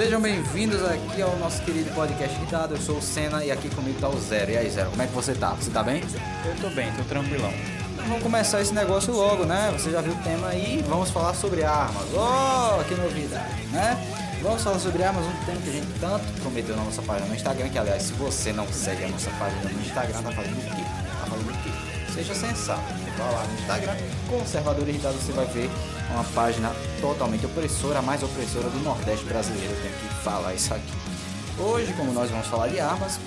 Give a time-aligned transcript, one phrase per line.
[0.00, 2.74] Sejam bem-vindos aqui ao nosso querido podcast Irritado.
[2.74, 4.50] Eu sou o Senna e aqui comigo tá o Zero.
[4.50, 5.50] E aí, Zero, como é que você tá?
[5.50, 6.02] Você tá bem?
[6.42, 7.52] Eu tô bem, tô tranquilão.
[7.92, 9.70] Então vamos começar esse negócio logo, né?
[9.74, 12.06] Você já viu o tema aí, vamos falar sobre armas.
[12.14, 14.38] Oh, que novidade, né?
[14.40, 17.34] Vamos falar sobre armas, um tema que a gente tanto prometeu na nossa página no
[17.34, 20.76] Instagram, que aliás, se você não segue a nossa página no Instagram, tá fazendo o
[20.76, 20.82] quê?
[21.20, 21.70] Tá fazendo o quê?
[22.14, 22.99] Seja sensato.
[23.20, 23.96] Vai lá no Instagram,
[24.30, 25.70] Conservador Irritado, você vai ver
[26.10, 29.74] uma página totalmente opressora, a mais opressora do Nordeste brasileiro.
[29.74, 30.92] Eu tenho que falar isso aqui.
[31.58, 33.20] Hoje, como nós vamos falar de armas,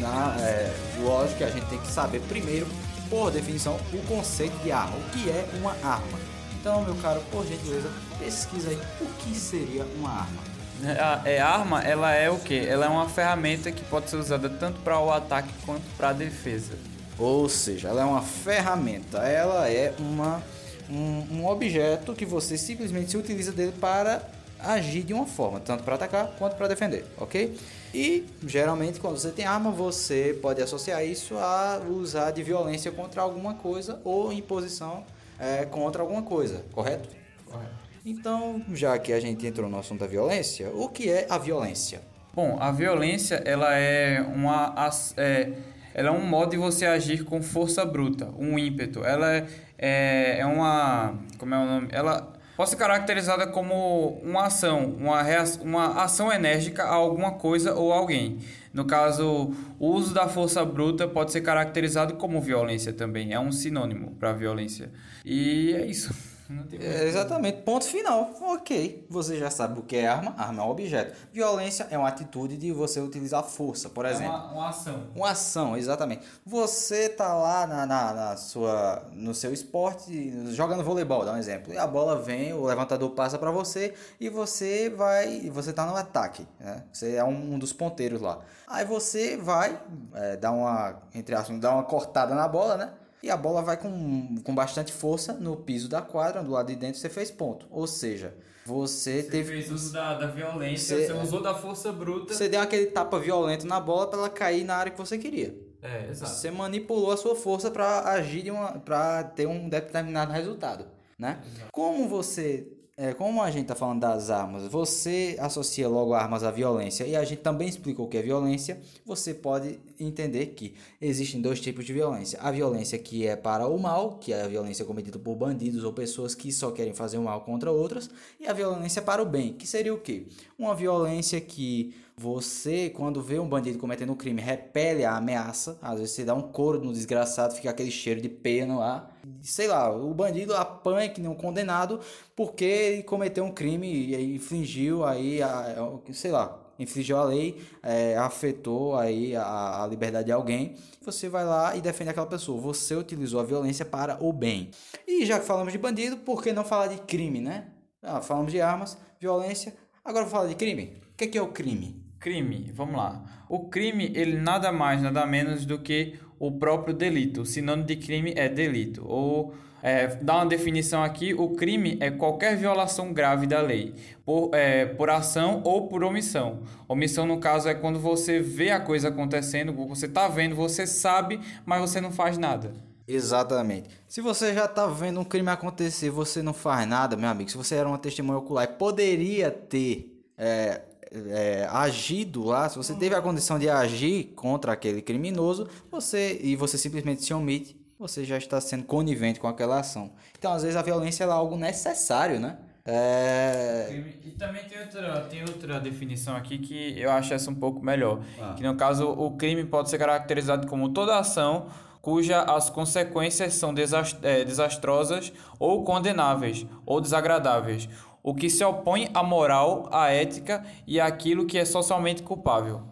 [0.00, 2.68] na, é, lógico que a gente tem que saber primeiro,
[3.10, 4.96] por definição, o conceito de arma.
[4.96, 6.20] O que é uma arma?
[6.60, 10.42] Então, meu caro, por gentileza, pesquisa aí o que seria uma arma.
[10.84, 12.64] A é, arma, ela é o que?
[12.64, 16.12] Ela é uma ferramenta que pode ser usada tanto para o ataque quanto para a
[16.12, 16.74] defesa.
[17.18, 20.42] Ou seja, ela é uma ferramenta, ela é uma,
[20.90, 24.22] um, um objeto que você simplesmente se utiliza dele para
[24.58, 27.56] agir de uma forma, tanto para atacar quanto para defender, ok?
[27.94, 33.22] E geralmente quando você tem arma, você pode associar isso a usar de violência contra
[33.22, 35.04] alguma coisa ou imposição
[35.38, 37.08] é, contra alguma coisa, correto?
[37.46, 37.86] Correto.
[38.04, 42.00] Então, já que a gente entrou no assunto da violência, o que é a violência?
[42.32, 44.74] Bom, a violência ela é uma
[45.16, 45.52] é,
[45.96, 49.02] ela é um modo de você agir com força bruta, um ímpeto.
[49.02, 49.46] Ela é,
[49.78, 51.88] é, é uma como é o nome?
[51.90, 57.74] Ela pode ser caracterizada como uma ação, uma, reação, uma ação enérgica a alguma coisa
[57.74, 58.40] ou alguém.
[58.74, 63.50] No caso, o uso da força bruta pode ser caracterizado como violência também, é um
[63.50, 64.90] sinônimo para violência.
[65.24, 66.35] E é isso.
[66.78, 68.30] É, exatamente, ponto final.
[68.40, 70.34] Ok, você já sabe o que é arma.
[70.38, 71.16] Arma é um objeto.
[71.32, 74.32] Violência é uma atitude de você utilizar força, por exemplo.
[74.32, 75.02] É uma, uma ação.
[75.14, 76.26] Uma ação, exatamente.
[76.44, 81.72] Você tá lá na, na, na, sua, no seu esporte, jogando voleibol, dá um exemplo.
[81.72, 85.96] E a bola vem, o levantador passa para você e você vai, você tá no
[85.96, 86.84] ataque, né?
[86.92, 88.40] Você é um, um dos ponteiros lá.
[88.68, 89.80] Aí você vai
[90.14, 92.92] é, dar uma, entre aspas, dar uma cortada na bola, né?
[93.26, 96.76] E a bola vai com, com bastante força no piso da quadra, do lado de
[96.76, 97.66] dentro você fez ponto.
[97.70, 99.52] Ou seja, você, você teve.
[99.52, 102.32] fez uso da, da violência, você, você usou da força bruta.
[102.32, 105.56] Você deu aquele tapa violento na bola para ela cair na área que você queria.
[105.82, 106.32] É, exato.
[106.32, 108.44] Você manipulou a sua força para agir
[108.84, 110.86] para ter um determinado resultado.
[111.18, 111.40] Né?
[111.72, 116.50] Como você é, como a gente está falando das armas, você associa logo armas à
[116.50, 121.38] violência e a gente também explicou o que é violência, você pode entender que existem
[121.42, 122.40] dois tipos de violência.
[122.40, 125.92] A violência que é para o mal, que é a violência cometida por bandidos ou
[125.92, 128.08] pessoas que só querem fazer o mal contra outras,
[128.40, 130.26] e a violência para o bem, que seria o quê?
[130.58, 135.78] Uma violência que você, quando vê um bandido cometendo um crime, repele a ameaça.
[135.82, 139.10] Às vezes você dá um couro no desgraçado, fica aquele cheiro de pena lá.
[139.42, 142.00] Sei lá, o bandido apanha que nem um condenado
[142.34, 145.76] porque ele cometeu um crime e infligiu aí, a,
[146.10, 151.44] sei lá, infligiu a lei, é, afetou aí a, a, liberdade de alguém, você vai
[151.44, 152.58] lá e defende aquela pessoa.
[152.62, 154.70] Você utilizou a violência para o bem.
[155.06, 157.68] E já que falamos de bandido, por que não falar de crime, né?
[158.02, 161.02] Ah, falamos de armas, violência, agora vou falar de crime.
[161.12, 162.05] O que é, que é o crime?
[162.18, 163.22] Crime, vamos lá.
[163.48, 167.42] O crime, ele nada mais, nada menos do que o próprio delito.
[167.42, 169.04] O sinônimo de crime é delito.
[169.06, 173.94] Ou, é, dá uma definição aqui, o crime é qualquer violação grave da lei,
[174.24, 176.62] por, é, por ação ou por omissão.
[176.88, 181.40] Omissão, no caso, é quando você vê a coisa acontecendo, você está vendo, você sabe,
[181.64, 182.72] mas você não faz nada.
[183.06, 183.88] Exatamente.
[184.08, 187.48] Se você já está vendo um crime acontecer, você não faz nada, meu amigo.
[187.48, 190.80] Se você era uma testemunha ocular, poderia ter é,
[191.12, 196.56] é, agido lá, se você teve a condição de agir contra aquele criminoso, você e
[196.56, 200.12] você simplesmente se omite, você já está sendo conivente com aquela ação.
[200.38, 202.58] Então, às vezes a violência é algo necessário, né?
[202.84, 204.04] É...
[204.24, 208.22] E também tem outra, tem outra definição aqui que eu acho essa um pouco melhor.
[208.40, 208.54] Ah.
[208.56, 211.66] Que no caso, o crime pode ser caracterizado como toda ação
[212.06, 213.74] cuja as consequências são
[214.22, 217.88] é, desastrosas ou condenáveis ou desagradáveis,
[218.26, 222.82] o que se opõe à moral, à ética e àquilo que é socialmente culpável.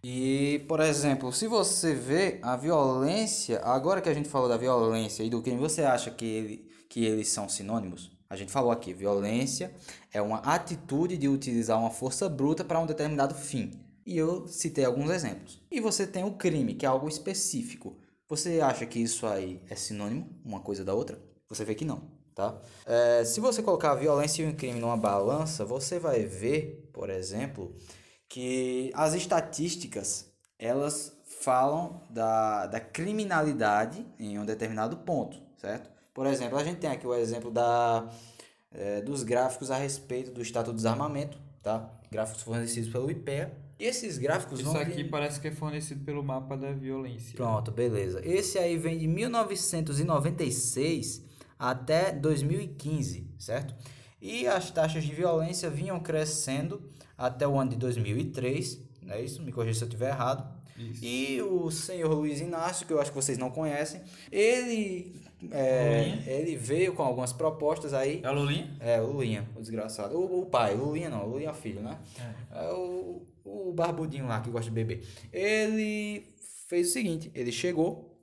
[0.00, 5.24] E, por exemplo, se você vê a violência, agora que a gente falou da violência
[5.24, 8.12] e do crime, você acha que, ele, que eles são sinônimos?
[8.30, 9.74] A gente falou aqui, violência
[10.12, 13.72] é uma atitude de utilizar uma força bruta para um determinado fim.
[14.06, 15.60] E eu citei alguns exemplos.
[15.68, 17.96] E você tem o crime, que é algo específico.
[18.28, 21.20] Você acha que isso aí é sinônimo, uma coisa da outra?
[21.48, 22.54] Você vê que não tá?
[22.84, 27.10] É, se você colocar a violência e o crime numa balança, você vai ver, por
[27.10, 27.74] exemplo,
[28.28, 35.88] que as estatísticas elas falam da, da criminalidade em um determinado ponto, certo?
[36.12, 38.06] Por exemplo, a gente tem aqui o exemplo da,
[38.70, 41.90] é, dos gráficos a respeito do estado do desarmamento, tá?
[42.10, 43.56] Gráficos fornecidos pelo IPEA.
[43.78, 47.36] E esses gráficos Isso aqui parece que é fornecido pelo mapa da violência.
[47.36, 48.22] Pronto, beleza.
[48.24, 51.25] Esse aí vem de 1996
[51.58, 53.74] até 2015, certo?
[54.20, 56.82] E as taxas de violência vinham crescendo
[57.16, 59.42] até o ano de 2003, não é isso?
[59.42, 60.56] Me corrija se eu estiver errado.
[60.78, 61.04] Isso.
[61.04, 66.56] E o senhor Luiz Inácio, que eu acho que vocês não conhecem, ele, é, ele
[66.56, 68.20] veio com algumas propostas aí.
[68.22, 68.76] É a Lulinha?
[68.80, 70.18] É, o Lulinha, o desgraçado.
[70.18, 71.98] O, o pai, o Lulinha não, o Lulinha é o filho, né?
[72.54, 75.06] É o, o barbudinho lá que gosta de beber.
[75.32, 76.26] Ele
[76.68, 78.15] fez o seguinte: ele chegou,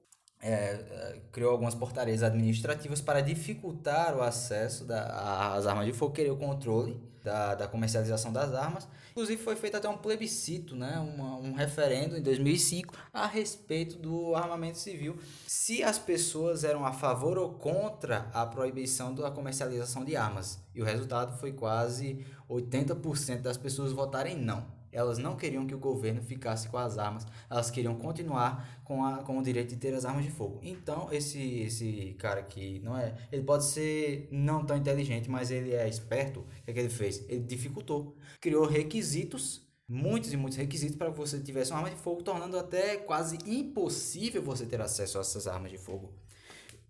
[0.43, 6.31] é, é, criou algumas portarias administrativas para dificultar o acesso às armas de fogo, querer
[6.31, 8.85] o controle da, da comercialização das armas.
[9.11, 14.35] Inclusive foi feito até um plebiscito, né, uma, um referendo em 2005 a respeito do
[14.35, 15.17] armamento civil,
[15.47, 20.59] se as pessoas eram a favor ou contra a proibição da comercialização de armas.
[20.75, 24.82] E o resultado foi quase 80% das pessoas votarem não.
[24.93, 29.23] Elas não queriam que o governo ficasse com as armas, elas queriam continuar com, a,
[29.23, 30.59] com o direito de ter as armas de fogo.
[30.61, 33.15] Então, esse, esse cara aqui não é.
[33.31, 36.41] Ele pode ser não tão inteligente, mas ele é esperto.
[36.41, 37.25] O que, é que ele fez?
[37.27, 41.97] Ele dificultou, criou requisitos, muitos e muitos requisitos para que você tivesse uma arma de
[41.97, 46.13] fogo, tornando até quase impossível você ter acesso a essas armas de fogo.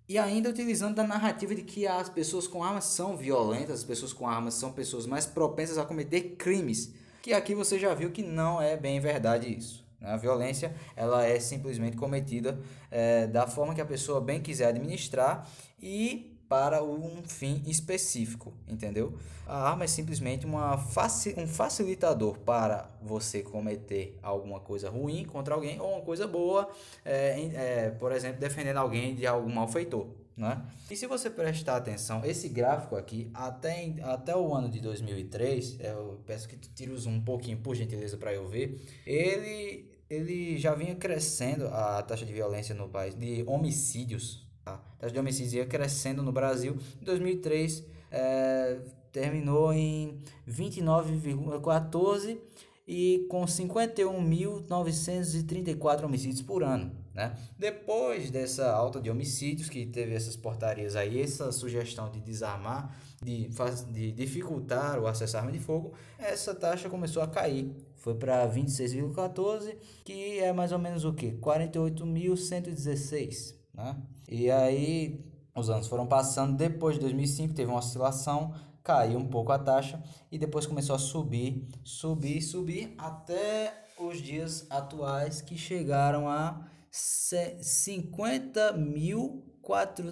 [0.08, 4.12] E ainda utilizando da narrativa de que as pessoas com armas são violentas, as pessoas
[4.12, 6.94] com armas são pessoas mais propensas a cometer crimes.
[7.24, 9.86] Que aqui você já viu que não é bem verdade isso.
[10.02, 10.12] né?
[10.12, 12.60] A violência ela é simplesmente cometida
[12.92, 15.48] eh, da forma que a pessoa bem quiser administrar
[15.82, 19.18] e para um fim específico, entendeu?
[19.48, 25.56] A arma é simplesmente uma faci um facilitador para você cometer alguma coisa ruim contra
[25.56, 26.70] alguém ou uma coisa boa,
[27.06, 30.08] é, é, por exemplo, defendendo alguém de algum malfeitor.
[30.36, 30.66] Né?
[30.90, 36.22] E se você prestar atenção, esse gráfico aqui, até, até o ano de 2003, eu
[36.26, 40.58] peço que tu tire o zoom um pouquinho, por gentileza, para eu ver, ele, ele
[40.58, 44.76] já vinha crescendo a taxa de violência no país, de homicídios, Tá?
[44.76, 46.78] A taxa de homicídios ia crescendo no Brasil.
[47.02, 48.80] Em 2003, eh,
[49.12, 52.40] terminou em 29,14
[52.88, 57.04] e com 51.934 homicídios por ano.
[57.14, 57.38] Né?
[57.58, 63.48] Depois dessa alta de homicídios, que teve essas portarias aí, essa sugestão de desarmar, de,
[63.92, 67.72] de dificultar o acesso à arma de fogo, essa taxa começou a cair.
[67.96, 71.38] Foi para 26,14, que é mais ou menos o quê?
[71.40, 73.96] 48.116, né?
[74.28, 75.24] E aí
[75.56, 78.54] os anos foram passando, depois de 2005 teve uma oscilação,
[78.84, 80.02] caiu um pouco a taxa
[80.32, 87.58] e depois começou a subir, subir, subir até os dias atuais que chegaram a se-
[87.64, 89.44] 50 mil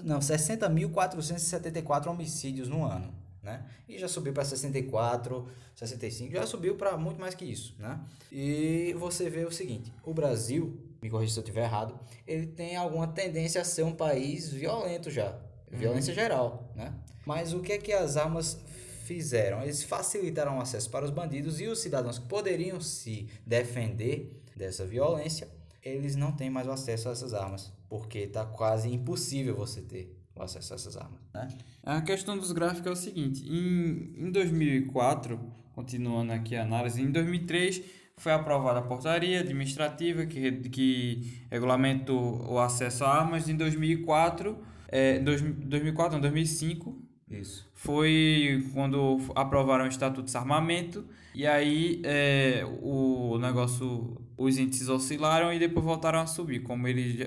[0.05, 3.13] não, 60.474 homicídios no ano,
[3.43, 3.65] né?
[3.87, 5.45] E já subiu para 64,
[5.75, 7.99] 65, já subiu para muito mais que isso, né?
[8.31, 12.77] E você vê o seguinte, o Brasil, me corrija se eu estiver errado, ele tem
[12.77, 15.37] alguma tendência a ser um país violento já,
[15.71, 16.93] violência geral, né?
[17.25, 18.59] Mas o que é que as armas
[19.05, 19.61] fizeram?
[19.61, 24.85] Eles facilitaram o acesso para os bandidos e os cidadãos que poderiam se defender dessa
[24.85, 25.47] violência,
[25.83, 30.15] eles não têm mais o acesso a essas armas, porque está quase impossível você ter
[30.35, 31.47] o acesso a essas armas, né?
[31.83, 35.39] A questão dos gráficos é o seguinte: em, em 2004,
[35.73, 42.59] continuando aqui a análise, em 2003 foi aprovada a portaria administrativa que, que regulamenta o
[42.59, 43.49] acesso a armas.
[43.49, 44.55] Em 2004,
[44.91, 47.69] é, dois, 2004 não, 2005 Isso.
[47.73, 55.53] foi quando aprovaram o Estatuto de Desarmamento e aí é, o negócio, os índices oscilaram
[55.53, 57.25] e depois voltaram a subir, como ele,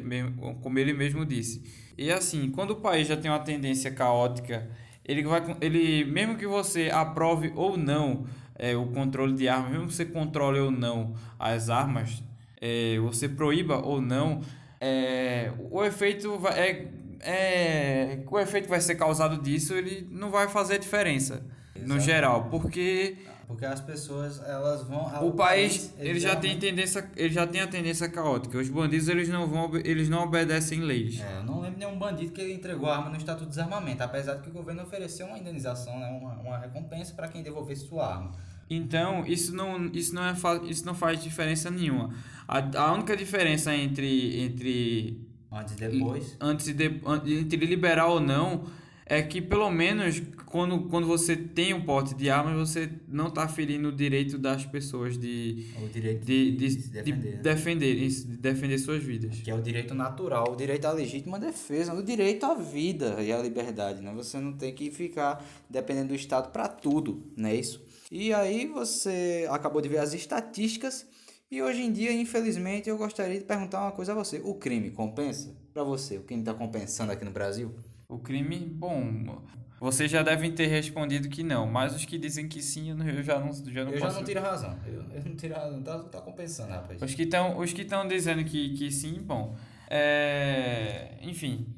[0.61, 1.63] como ele mesmo disse.
[1.97, 4.69] E assim, quando o país já tem uma tendência caótica,
[5.05, 9.87] ele vai, ele mesmo que você aprove ou não é, o controle de armas, mesmo
[9.87, 12.23] que você controle ou não as armas,
[12.61, 14.43] é, você proíba ou não,
[14.81, 16.93] é, o efeito vai, é,
[17.25, 22.01] é, o efeito que vai ser causado disso, ele não vai fazer diferença no Exato.
[22.01, 23.17] geral, porque
[23.47, 25.27] Porque as pessoas, elas vão...
[25.27, 28.59] o país ele já tem tendência, ele já tem a tendência caótica.
[28.59, 31.21] Os bandidos eles não vão, eles não obedecem leis.
[31.21, 34.43] É, eu não lembro nenhum bandido que entregou arma no Estatuto de Desarmamento, apesar de
[34.43, 38.33] que o governo ofereceu uma indenização, né, uma, uma recompensa para quem devolvesse sua arma.
[38.71, 42.15] Então, isso não, isso não, é, isso não faz diferença nenhuma.
[42.49, 45.21] A, a única diferença entre, entre
[45.55, 46.37] Antes e depois.
[46.41, 48.65] antes de, an- entre liberar ou não
[49.07, 53.47] é que pelo menos quando, quando você tem um porte de armas você não está
[53.47, 57.33] ferindo o direito das pessoas de, O direito de, de, de, se de defender.
[57.37, 57.43] né?
[57.43, 59.37] defender isso, de defender suas vidas.
[59.45, 63.31] Que é o direito natural, o direito à legítima defesa, o direito à vida e
[63.31, 64.11] à liberdade, né?
[64.17, 67.83] Você não tem que ficar dependendo do Estado para tudo, não é isso?
[68.11, 71.07] E aí você acabou de ver as estatísticas
[71.55, 74.41] e hoje em dia, infelizmente, eu gostaria de perguntar uma coisa a você.
[74.43, 76.19] O crime compensa para você?
[76.19, 77.73] O crime está compensando aqui no Brasil?
[78.09, 79.41] O crime, bom,
[79.79, 83.39] vocês já devem ter respondido que não, mas os que dizem que sim, eu já
[83.39, 84.15] não, já não eu posso...
[84.15, 84.77] já não tiro razão.
[84.85, 85.83] Eu, eu não tiro razão.
[85.83, 87.01] Tá, tá compensando, rapaz.
[87.01, 89.55] Os que estão os que estão dizendo que, que sim, bom,
[89.89, 91.19] é...
[91.23, 91.69] enfim,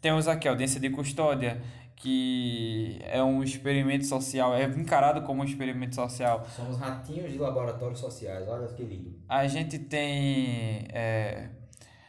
[0.00, 1.60] temos aqui a audiência de custódia,
[2.04, 6.46] que é um experimento social, é encarado como um experimento social.
[6.54, 9.14] Somos ratinhos de laboratórios sociais, olha que lindo.
[9.26, 11.48] A gente tem, é,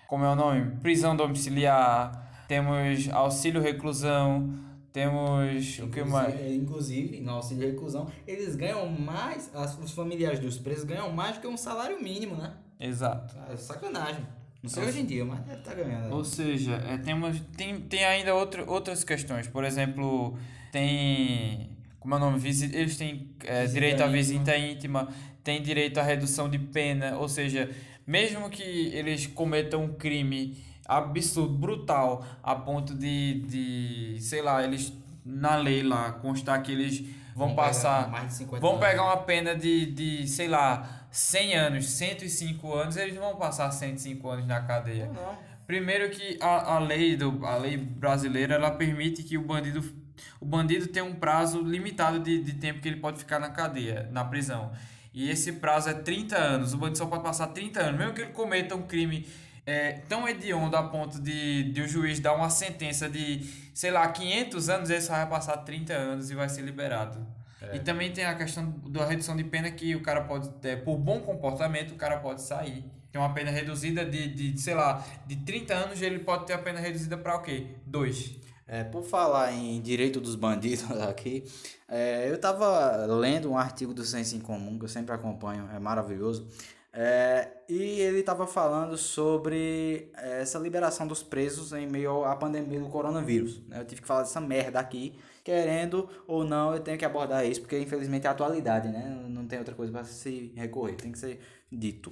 [0.06, 0.76] como é o nome?
[0.82, 4.54] Prisão domiciliar, temos auxílio reclusão,
[4.92, 6.36] temos o que mais?
[6.52, 9.50] Inclusive, no auxílio reclusão, eles ganham mais,
[9.82, 12.54] os familiares dos presos ganham mais do que um salário mínimo, né?
[12.78, 13.34] Exato.
[13.50, 14.26] É sacanagem.
[14.66, 16.12] Não sei hoje em dia, mas deve estar tá ganhando.
[16.12, 19.48] Ou seja, é, temos, tem, tem ainda outro, outras questões.
[19.48, 20.36] Por exemplo,
[20.72, 21.70] tem.
[22.00, 22.40] Como é o nome?
[22.44, 25.08] Eles têm é, direito à visita íntima,
[25.44, 27.16] têm direito à redução de pena.
[27.18, 27.70] Ou seja,
[28.08, 30.58] mesmo que eles cometam um crime
[30.88, 34.92] absurdo, brutal, a ponto de, de sei lá, eles
[35.24, 37.02] na lei lá constar que eles
[37.36, 38.12] vão, vão passar.
[38.60, 43.72] vão pegar uma pena de, de, sei lá 100 anos, 105 anos, eles vão passar
[43.72, 45.08] 105 anos na cadeia.
[45.08, 45.38] Não.
[45.66, 49.82] Primeiro que a, a, lei do, a lei brasileira ela permite que o bandido
[50.42, 54.10] o bandido tem um prazo limitado de, de tempo que ele pode ficar na cadeia,
[54.12, 54.74] na prisão.
[55.14, 56.74] E esse prazo é 30 anos.
[56.74, 57.98] O bandido só pode passar 30 anos.
[57.98, 59.26] Mesmo que ele cometa um crime
[59.66, 64.06] é, tão hediondo a ponto de, de o juiz dar uma sentença de, sei lá,
[64.10, 67.26] 500 anos, ele só vai passar 30 anos e vai ser liberado.
[67.62, 67.78] É.
[67.78, 70.98] E também tem a questão da redução de pena que o cara pode ter, por
[70.98, 72.86] bom comportamento, o cara pode sair.
[73.12, 76.58] Tem uma pena reduzida de, de, sei lá, de 30 anos, ele pode ter a
[76.58, 77.68] pena reduzida para o quê?
[77.86, 78.36] Dois.
[78.68, 81.44] É, por falar em direito dos bandidos aqui,
[81.88, 85.80] é, eu estava lendo um artigo do Senso em Comum, que eu sempre acompanho, é
[85.80, 86.48] maravilhoso,
[86.92, 92.88] é, e ele estava falando sobre essa liberação dos presos em meio à pandemia do
[92.88, 93.62] coronavírus.
[93.68, 93.82] Né?
[93.82, 95.14] Eu tive que falar dessa merda aqui,
[95.46, 99.16] querendo ou não, eu tenho que abordar isso, porque infelizmente é a atualidade, né?
[99.30, 101.40] Não tem outra coisa para se recorrer, tem que ser
[101.72, 102.12] dito.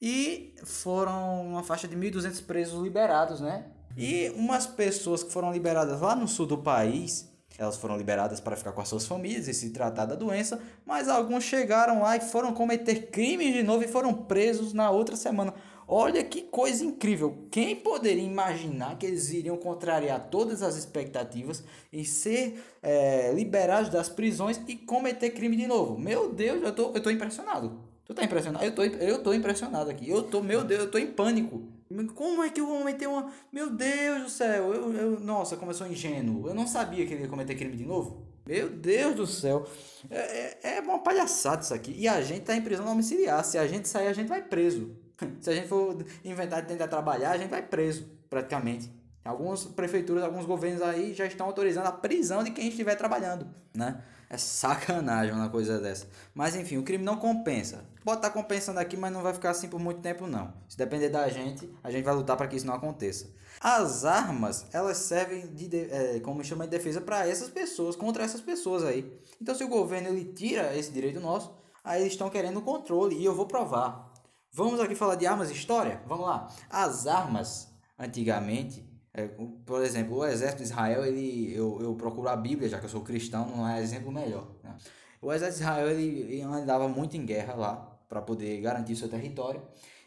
[0.00, 3.66] E foram uma faixa de 1.200 presos liberados, né?
[3.98, 8.56] E umas pessoas que foram liberadas lá no sul do país, elas foram liberadas para
[8.56, 12.20] ficar com as suas famílias e se tratar da doença, mas alguns chegaram lá e
[12.20, 15.52] foram cometer crimes de novo e foram presos na outra semana.
[15.92, 17.48] Olha que coisa incrível!
[17.50, 24.08] Quem poderia imaginar que eles iriam contrariar todas as expectativas e ser é, liberados das
[24.08, 25.98] prisões e cometer crime de novo?
[25.98, 27.80] Meu Deus, eu tô, eu tô impressionado.
[28.04, 28.64] Tu tá impressionado?
[28.64, 30.08] Eu tô, eu tô impressionado aqui.
[30.08, 31.60] Eu tô, meu Deus, eu tô em pânico.
[32.14, 33.28] Como é que eu vou cometer uma.
[33.52, 36.46] Meu Deus do céu, eu, eu, nossa, como eu sou ingênuo.
[36.46, 38.28] Eu não sabia que ele ia cometer crime de novo.
[38.46, 39.66] Meu Deus do céu.
[40.08, 41.92] É, é, é uma palhaçada isso aqui.
[41.98, 43.44] E a gente tá em prisão domiciliar.
[43.44, 45.09] Se a gente sair, a gente vai preso.
[45.40, 48.90] Se a gente for inventar de tentar trabalhar, a gente vai preso, praticamente.
[49.24, 54.02] Algumas prefeituras, alguns governos aí já estão autorizando a prisão de quem estiver trabalhando, né?
[54.30, 56.06] É sacanagem uma coisa dessa.
[56.32, 57.84] Mas enfim, o crime não compensa.
[58.04, 60.54] Pode estar compensando aqui, mas não vai ficar assim por muito tempo não.
[60.68, 63.28] Se depender da gente, a gente vai lutar para que isso não aconteça.
[63.60, 68.40] As armas, elas servem de, é, como chama de defesa para essas pessoas, contra essas
[68.40, 69.12] pessoas aí.
[69.42, 71.52] Então se o governo ele tira esse direito nosso,
[71.84, 74.09] aí eles estão querendo controle e eu vou provar.
[74.52, 76.02] Vamos aqui falar de armas e história?
[76.06, 76.48] Vamos lá.
[76.68, 79.28] As armas, antigamente, é,
[79.64, 82.90] por exemplo, o exército de Israel, ele, eu, eu procuro a Bíblia, já que eu
[82.90, 84.48] sou cristão, não é exemplo melhor.
[84.64, 84.76] Né?
[85.22, 89.08] O exército de Israel ele, ele andava muito em guerra lá, para poder garantir seu
[89.08, 89.62] território.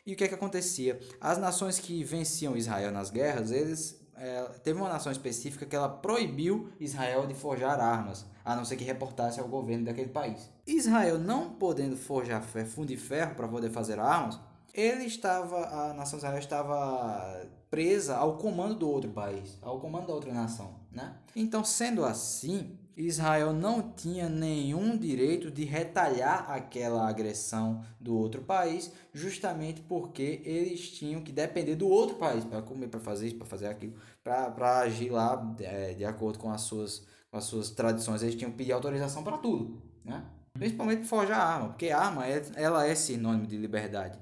[0.06, 1.00] E o que, é que acontecia?
[1.22, 5.88] As nações que venciam Israel nas guerras, eles é, teve uma nação específica que ela
[5.88, 10.50] proibiu Israel de forjar armas, a não ser que reportasse ao governo daquele país.
[10.66, 14.40] Israel não podendo forjar fundo de ferro para poder fazer armas,
[14.74, 20.14] ele estava, a nação Israel estava presa ao comando do outro país, ao comando da
[20.14, 21.16] outra nação, né?
[21.36, 28.92] Então, sendo assim, Israel não tinha nenhum direito de retalhar aquela agressão do outro país,
[29.12, 33.48] justamente porque eles tinham que depender do outro país para comer, para fazer isso, para
[33.48, 37.06] fazer aquilo, para agir lá é, de acordo com as, suas,
[37.38, 38.22] as suas tradições.
[38.22, 40.24] Eles tinham que pedir autorização para tudo, né?
[40.54, 44.20] principalmente forjar arma, porque arma é, ela é sinônimo de liberdade.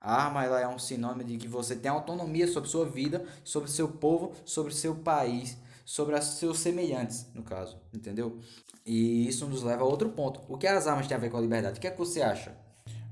[0.00, 3.70] A arma ela é um sinônimo de que você tem autonomia sobre sua vida, sobre
[3.70, 8.38] seu povo, sobre seu país sobre os seus semelhantes, no caso, entendeu?
[8.84, 10.40] E isso nos leva a outro ponto.
[10.48, 11.78] O que as armas têm a ver com a liberdade?
[11.78, 12.56] O que é que você acha?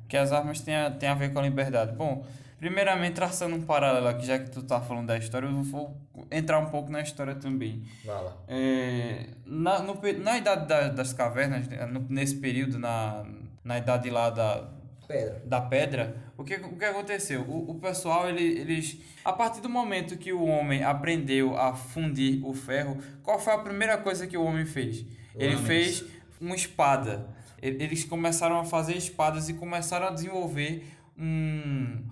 [0.09, 1.95] que as armas têm a, têm a ver com a liberdade?
[1.95, 2.27] Bom,
[2.61, 5.97] Primeiramente, traçando um paralelo aqui, já que tu tá falando da história, eu vou
[6.31, 7.83] entrar um pouco na história também.
[8.05, 8.37] Vai lá.
[8.47, 13.25] É, na, no, na idade da- das cavernas, né, nesse período, na,
[13.65, 14.69] na idade lá da,
[15.09, 15.43] Pedra.
[15.47, 17.41] da pedra, o que, o que aconteceu?
[17.49, 19.01] O, o pessoal, ele, eles.
[19.25, 23.59] A partir do momento que o homem aprendeu a fundir o ferro, qual foi a
[23.59, 25.07] primeira coisa que o homem fez?
[25.35, 26.05] Ele fez
[26.39, 27.27] uma espada.
[27.63, 30.87] Eles começaram a fazer espadas e começaram a desenvolver
[31.19, 32.03] um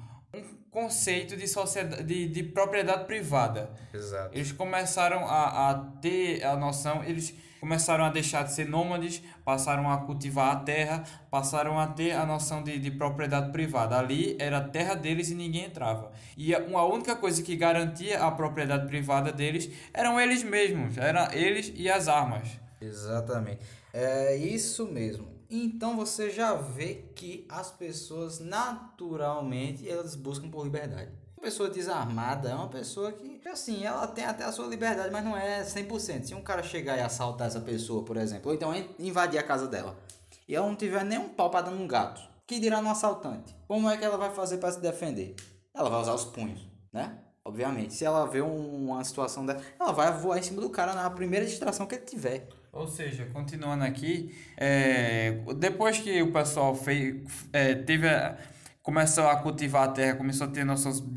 [0.79, 3.71] conceito de, sociedade, de, de propriedade privada.
[3.93, 4.31] Exato.
[4.33, 9.91] Eles começaram a, a ter a noção, eles começaram a deixar de ser nômades, passaram
[9.91, 13.99] a cultivar a terra, passaram a ter a noção de, de propriedade privada.
[13.99, 16.13] Ali era a terra deles e ninguém entrava.
[16.37, 21.33] E a, a única coisa que garantia a propriedade privada deles eram eles mesmos, eram
[21.33, 22.49] eles e as armas.
[22.81, 23.59] Exatamente.
[23.93, 25.38] É isso mesmo.
[25.51, 31.11] Então você já vê que as pessoas naturalmente elas buscam por liberdade.
[31.37, 35.25] Uma pessoa desarmada é uma pessoa que, assim, ela tem até a sua liberdade, mas
[35.25, 36.25] não é 100%.
[36.25, 39.43] Se um cara chegar e assaltar essa pessoa, por exemplo, ou então in- invadir a
[39.43, 39.97] casa dela,
[40.49, 43.55] e ela não tiver nenhum pau pra dar num gato, que dirá no assaltante?
[43.69, 45.37] Como é que ela vai fazer para se defender?
[45.73, 47.19] Ela vai usar os punhos, né?
[47.45, 47.95] Obviamente.
[47.95, 51.09] Se ela vê um- uma situação dessa, ela vai voar em cima do cara na
[51.09, 52.49] primeira distração que ele tiver.
[52.79, 57.17] Ou seja, continuando aqui, é, depois que o pessoal fez,
[57.53, 58.37] é, teve a-
[58.83, 60.65] começou a cultivar a terra, começou a ter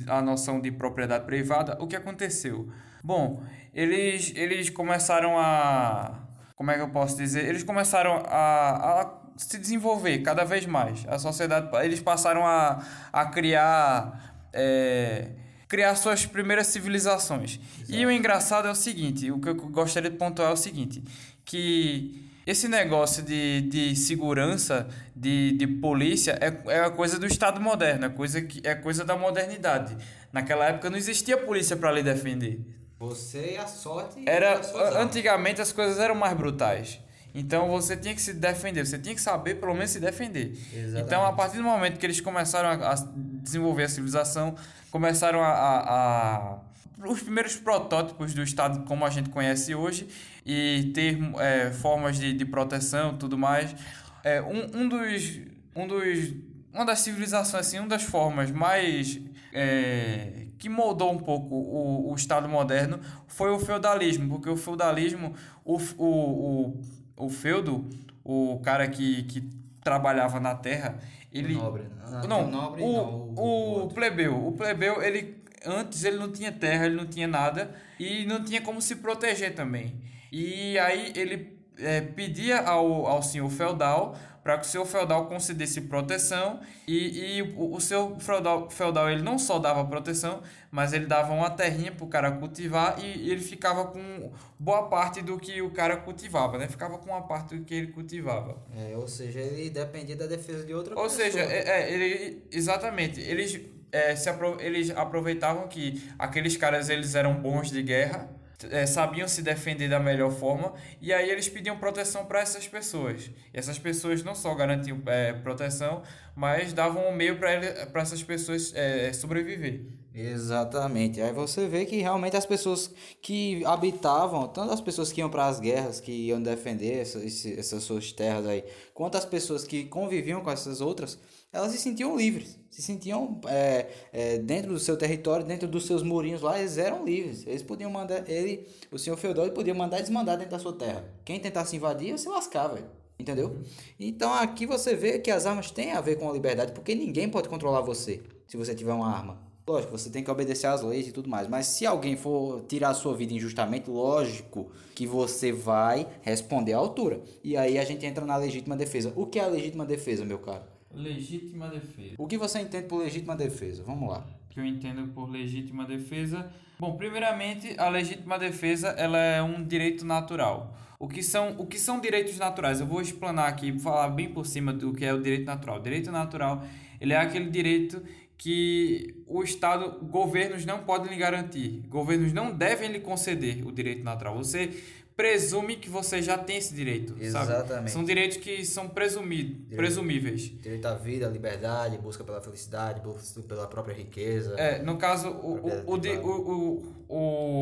[0.08, 2.70] a noção de propriedade privada, o que aconteceu?
[3.04, 6.20] Bom, eles, eles começaram a.
[6.56, 7.46] Como é que eu posso dizer?
[7.48, 11.06] Eles começaram a, a se desenvolver cada vez mais.
[11.08, 14.48] A sociedade, eles passaram a, a criar.
[14.54, 15.30] é,
[15.68, 17.58] criar suas primeiras civilizações.
[17.88, 21.02] E o engraçado é o seguinte, o que eu gostaria de pontuar é o seguinte,
[21.46, 27.60] que esse negócio de, de segurança, de, de polícia, é, é a coisa do Estado
[27.62, 29.96] moderno, é coisa, que, é coisa da modernidade.
[30.34, 32.60] Naquela época não existia polícia para lhe defender.
[33.00, 34.22] Você e a sorte.
[34.28, 34.96] Era, armas.
[34.96, 37.00] antigamente as coisas eram mais brutais.
[37.34, 40.52] Então você tinha que se defender, você tinha que saber pelo menos se defender.
[40.74, 41.02] Exatamente.
[41.06, 42.96] Então a partir do momento que eles começaram a, a
[43.42, 44.54] desenvolver a civilização,
[44.92, 46.60] começaram a, a, a-
[47.08, 50.08] os primeiros protótipos do Estado como a gente conhece hoje
[50.46, 53.76] e ter é, formas de, de proteção tudo mais.
[54.24, 55.40] É, um, um dos,
[55.76, 56.34] um dos,
[56.74, 59.20] uma das civilizações, assim, uma das formas mais
[59.54, 65.34] é, que moldou um pouco o, o Estado moderno foi o feudalismo, porque o feudalismo,
[65.66, 66.82] o, o, o,
[67.26, 67.88] o feudo,
[68.24, 69.42] o cara que, que
[69.84, 71.00] trabalhava na terra,
[71.32, 71.56] ele...
[71.56, 71.84] nobre.
[72.04, 74.48] Ah, Não, tem o nobre, o, não, o, o- o plebeu.
[74.48, 78.62] O plebeu, ele antes ele não tinha terra, ele não tinha nada e não tinha
[78.62, 79.96] como se proteger também.
[80.32, 85.82] E aí ele é, pedia ao, ao senhor feudal para que o senhor feudal concedesse
[85.82, 90.42] proteção e, e o, o seu feudal, feudal ele não só dava proteção,
[90.72, 95.22] mas ele dava uma terrinha para o cara cultivar e, ele ficava com boa parte
[95.22, 96.68] do que o cara cultivava, né?
[96.68, 98.58] Ficava com uma parte do que ele cultivava.
[98.76, 101.24] É, ou seja, ele dependia da defesa de outra Ou pessoa.
[101.24, 107.14] seja, é, é, ele, exatamente, eles, é, se apro eles aproveitavam que aqueles caras eles
[107.14, 108.28] eram bons de guerra,
[108.70, 113.32] é, sabiam se defender da melhor forma, e aí eles pediam proteção para essas pessoas.
[113.54, 116.04] E essas pessoas não só garantiam é, proteção,
[116.36, 120.02] mas davam um meio para essas pessoas é, sobreviver.
[120.14, 121.22] Exatamente.
[121.22, 125.48] Aí você vê que realmente as pessoas que habitavam, tanto as pessoas que iam para
[125.48, 130.42] as guerras, que iam defender essas, essas suas terras aí, quanto as pessoas que conviviam
[130.42, 131.18] com essas outras,
[131.54, 136.02] elas se sentiam livres, se sentiam é, é, dentro do seu território, dentro dos seus
[136.02, 137.46] murinhos lá, eles eram livres.
[137.46, 140.74] Eles podiam mandar, ele, o senhor feudal, ele podia mandar e desmandar dentro da sua
[140.74, 141.04] terra.
[141.26, 142.86] Quem tentasse invadir, ia se lascar, velho.
[143.20, 143.58] Entendeu?
[144.00, 147.30] Então aqui você vê que as armas têm a ver com a liberdade, porque ninguém
[147.30, 149.38] pode controlar você se você tiver uma arma.
[149.68, 152.90] Lógico, você tem que obedecer às leis e tudo mais, mas se alguém for tirar
[152.90, 157.22] a sua vida injustamente, lógico que você vai responder à altura.
[157.44, 159.14] E aí a gente entra na legítima defesa.
[159.16, 160.71] O que é a legítima defesa, meu caro?
[160.94, 162.16] Legítima defesa.
[162.18, 163.84] O que você entende por legítima defesa?
[163.84, 164.26] Vamos lá.
[164.50, 166.52] que eu entendo por legítima defesa.
[166.78, 170.76] Bom, primeiramente, a legítima defesa ela é um direito natural.
[171.00, 172.80] O que são, o que são direitos naturais?
[172.80, 175.80] Eu vou explanar aqui, falar bem por cima do que é o direito natural.
[175.80, 176.64] O direito natural,
[177.00, 178.04] ele é aquele direito
[178.38, 181.84] que o Estado, governos não podem lhe garantir.
[181.88, 184.36] Governos não devem lhe conceder o direito natural.
[184.36, 184.72] Você
[185.16, 187.52] presume que você já tem esse direito, sabe?
[187.52, 187.92] Exatamente.
[187.92, 190.42] São direitos que são presumidos, presumíveis.
[190.62, 194.56] Direito à vida, liberdade, busca pela felicidade, busca pela própria riqueza.
[194.58, 197.62] É, no caso, o, o, o, o, o,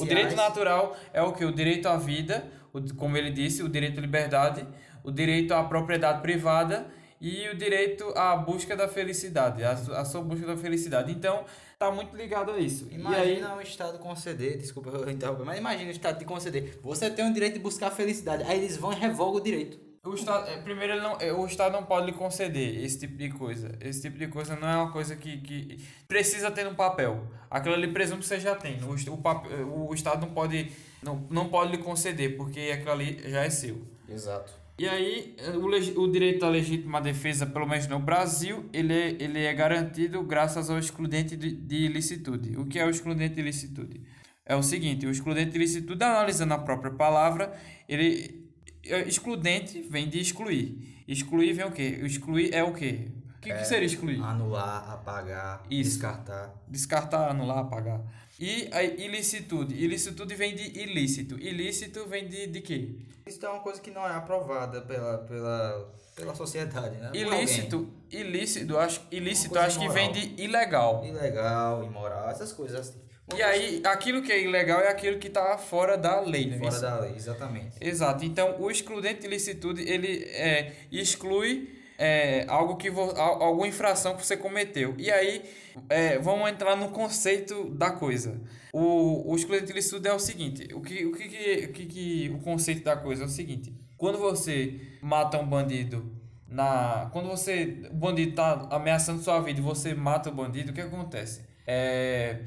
[0.00, 1.44] o direito natural é o que?
[1.44, 4.66] O direito à vida, o, como ele disse, o direito à liberdade,
[5.02, 6.86] o direito à propriedade privada
[7.20, 11.12] e o direito à busca da felicidade, a, a sua busca da felicidade.
[11.12, 11.44] Então,
[11.78, 12.88] tá muito ligado a isso.
[12.90, 13.58] Imagina e aí...
[13.58, 16.78] o Estado conceder, desculpa eu interromper, mas imagina o Estado te conceder.
[16.82, 19.78] Você tem o direito de buscar a felicidade, aí eles vão e revogam o direito.
[20.04, 23.16] O Estado, é, primeiro, ele não, é, o Estado não pode lhe conceder esse tipo
[23.16, 23.72] de coisa.
[23.80, 27.26] Esse tipo de coisa não é uma coisa que, que precisa ter no papel.
[27.50, 28.78] Aquilo ali presumo que você já tem.
[28.82, 30.70] O, o, o Estado não pode,
[31.02, 33.80] não, não pode lhe conceder, porque aquilo ali já é seu.
[34.06, 34.63] Exato.
[34.76, 39.44] E aí, o, o direito à legítima defesa, pelo menos no Brasil, ele é, ele
[39.44, 42.56] é garantido graças ao excludente de, de ilicitude.
[42.56, 44.00] O que é o excludente de ilicitude?
[44.44, 47.56] É o seguinte, o excludente de ilicitude, analisando a própria palavra,
[47.88, 48.48] ele
[48.84, 51.04] é, excludente vem de excluir.
[51.06, 52.00] Excluir vem o quê?
[52.02, 53.08] Excluir é o quê?
[53.44, 54.22] O que, é, que seria excluir?
[54.22, 55.90] Anular, apagar, Isso.
[55.90, 56.54] descartar.
[56.66, 58.00] Descartar, anular, apagar.
[58.40, 59.74] E a ilicitude.
[59.74, 61.38] Ilicitude vem de ilícito.
[61.38, 62.96] Ilícito vem de, de quê?
[63.26, 67.10] Isso é uma coisa que não é aprovada pela, pela, pela sociedade, né?
[67.12, 71.04] Ilícito, ilícito, acho, ilícito acho que vem de ilegal.
[71.04, 73.04] Ilegal, imoral, essas coisas assim.
[73.36, 76.58] E aí, aquilo que é ilegal é aquilo que está fora da lei, né?
[76.58, 77.76] Fora da lei, exatamente.
[77.78, 78.24] Exato.
[78.24, 84.36] Então, o excludente de licitude, ele é, exclui é, algo que alguma infração que você
[84.36, 84.94] cometeu.
[84.98, 85.42] E aí,
[85.88, 88.40] é, vamos entrar no conceito da coisa.
[88.72, 91.86] O, o excludente de licitude é o seguinte, o que, o que, que, o que,
[91.86, 93.72] que o conceito da coisa é o seguinte.
[93.96, 96.12] Quando você mata um bandido
[96.48, 100.74] na quando você o bandido está ameaçando sua vida e você mata o bandido, o
[100.74, 101.42] que acontece?
[101.66, 102.40] É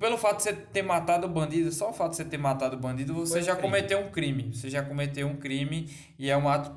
[0.00, 2.76] pelo fato de você ter matado o bandido, só o fato de você ter matado
[2.76, 3.68] o bandido, você Foi já crime.
[3.68, 4.52] cometeu um crime.
[4.52, 6.72] Você já cometeu um crime e é um ato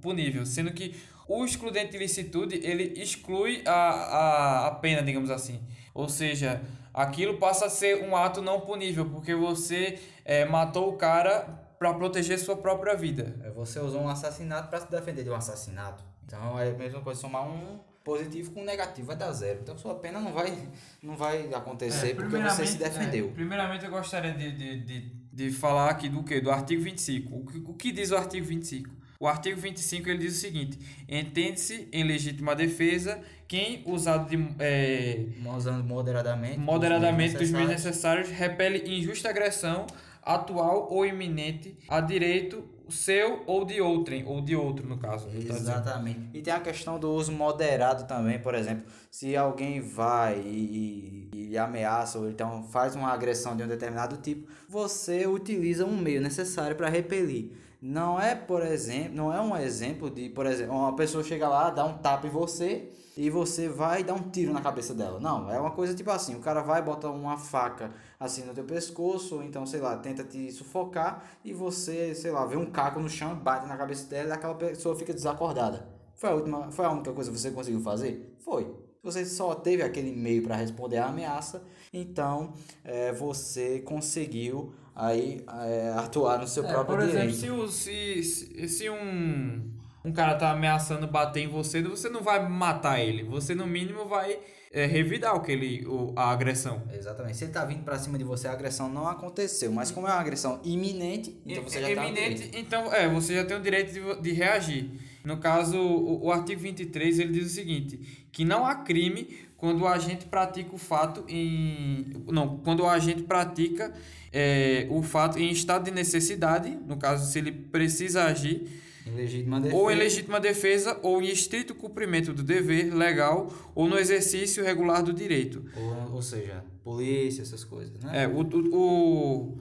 [0.00, 0.46] punível.
[0.46, 0.94] Sendo que
[1.30, 5.60] o excludente de licitude, ele exclui a, a, a pena, digamos assim.
[5.94, 6.60] Ou seja,
[6.92, 11.46] aquilo passa a ser um ato não punível, porque você é, matou o cara
[11.78, 13.36] para proteger sua própria vida.
[13.44, 16.02] É, você usou um assassinato para se defender de um assassinato.
[16.26, 19.60] Então é a mesma coisa somar um positivo com negativo vai dar zero.
[19.62, 20.52] Então sua pena não vai,
[21.00, 23.28] não vai acontecer é, porque você se defendeu.
[23.28, 25.00] É, primeiramente eu gostaria de, de, de,
[25.32, 26.40] de falar aqui do que?
[26.40, 27.36] Do artigo 25.
[27.36, 28.99] O que, o que diz o artigo 25?
[29.20, 35.26] O artigo 25 ele diz o seguinte: entende-se em legítima defesa quem usado de é,
[35.54, 39.86] usando moderadamente, moderadamente dos meios necessários repele injusta agressão
[40.22, 45.26] atual ou iminente a direito seu ou de outrem, ou de outro, no caso.
[45.26, 46.20] Tá Exatamente.
[46.32, 51.50] E tem a questão do uso moderado também, por exemplo, se alguém vai e, e,
[51.50, 56.22] e, ameaça ou então faz uma agressão de um determinado tipo, você utiliza um meio
[56.22, 57.52] necessário para repelir.
[57.80, 61.70] Não é, por exemplo, não é um exemplo de, por exemplo, uma pessoa chega lá,
[61.70, 65.18] dá um tapa em você e você vai dar um tiro na cabeça dela.
[65.18, 68.64] Não, é uma coisa tipo assim, o cara vai botar uma faca assim no teu
[68.64, 73.00] pescoço, ou então, sei lá, tenta te sufocar e você, sei lá, vê um caco
[73.00, 75.88] no chão, bate na cabeça dela e aquela pessoa fica desacordada.
[76.14, 78.36] Foi a última, foi a única coisa que você conseguiu fazer?
[78.44, 78.70] Foi.
[79.02, 82.52] Você só teve aquele meio para responder à ameaça, então
[82.84, 87.28] é, você conseguiu aí é, atuar no seu é, próprio por direito.
[87.28, 89.66] exemplo, se, se, se um,
[90.04, 93.24] um cara tá ameaçando bater em você, você não vai matar ele.
[93.24, 94.38] Você, no mínimo, vai
[94.70, 96.82] é, revidar o que ele, o, a agressão.
[96.92, 97.38] Exatamente.
[97.38, 99.72] Se ele tá vindo para cima de você, a agressão não aconteceu.
[99.72, 103.44] Mas como é uma agressão iminente, então você já iminente, tá então é, você já
[103.44, 104.90] tem o direito de, de reagir.
[105.24, 109.82] No caso, o, o artigo 23, ele diz o seguinte, que não há crime quando
[109.82, 113.92] o agente pratica o fato em não, quando o agente pratica
[114.32, 118.66] é, o fato em estado de necessidade, no caso se ele precisa agir
[119.06, 119.74] em.
[119.74, 125.02] Ou em legítima defesa, ou em estrito cumprimento do dever legal, ou no exercício regular
[125.02, 125.62] do direito.
[125.76, 128.24] Ou, ou seja, polícia, essas coisas, né?
[128.24, 129.58] É, o, o, o,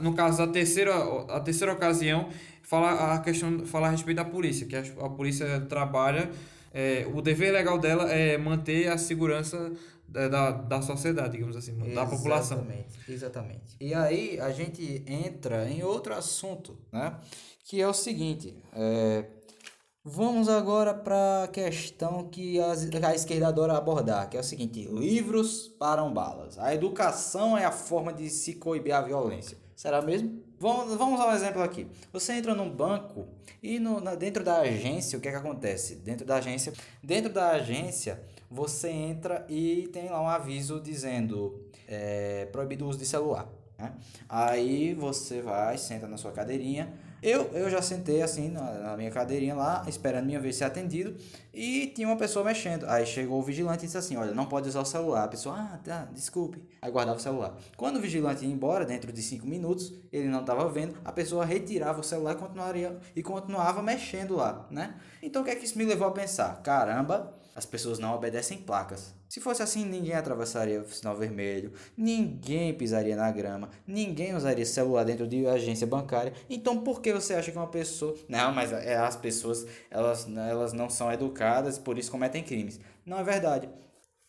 [0.00, 0.94] no caso, a terceira,
[1.28, 2.30] a terceira ocasião,
[2.62, 6.30] fala a questão fala a respeito da polícia, que a, a polícia trabalha,
[6.74, 9.72] é, o dever legal dela é manter a segurança
[10.08, 12.66] da, da sociedade, digamos assim, exatamente, da população.
[13.08, 13.76] Exatamente.
[13.80, 17.16] E aí a gente entra em outro assunto, né?
[17.64, 18.56] que é o seguinte.
[18.72, 19.24] É,
[20.04, 22.72] vamos agora para a questão que a,
[23.08, 26.58] a esquerda adora abordar, que é o seguinte: livros param balas.
[26.58, 29.56] A educação é a forma de se coibir a violência.
[29.74, 30.43] Será mesmo?
[30.64, 31.86] Vamos, vamos a um exemplo aqui.
[32.10, 33.28] Você entra num banco
[33.62, 35.96] e no, na, dentro da agência, o que, é que acontece?
[35.96, 36.72] Dentro da agência,
[37.02, 38.18] dentro da agência,
[38.50, 43.46] você entra e tem lá um aviso dizendo é, proibido o uso de celular.
[43.78, 43.92] Né?
[44.26, 46.90] Aí você vai, senta na sua cadeirinha,
[47.24, 51.16] Eu, eu já sentei assim na, na minha cadeirinha lá, esperando minha vez ser atendido,
[51.54, 52.84] e tinha uma pessoa mexendo.
[52.86, 55.24] Aí chegou o vigilante e disse assim: Olha, não pode usar o celular.
[55.24, 56.62] A pessoa, ah, tá, desculpe.
[56.82, 57.56] Aí guardava o celular.
[57.78, 61.46] Quando o vigilante ia embora, dentro de cinco minutos, ele não estava vendo, a pessoa
[61.46, 64.94] retirava o celular e, continuaria, e continuava mexendo lá, né?
[65.22, 66.60] Então o que é que isso me levou a pensar?
[66.62, 69.14] Caramba, as pessoas não obedecem placas.
[69.28, 75.04] Se fosse assim, ninguém atravessaria o sinal vermelho, ninguém pisaria na grama, ninguém usaria celular
[75.04, 76.32] dentro de agência bancária.
[76.50, 78.14] Então, por que você acha que uma pessoa.
[78.28, 82.80] Não, mas é, as pessoas elas, elas não são educadas, por isso cometem crimes.
[83.06, 83.68] Não é verdade.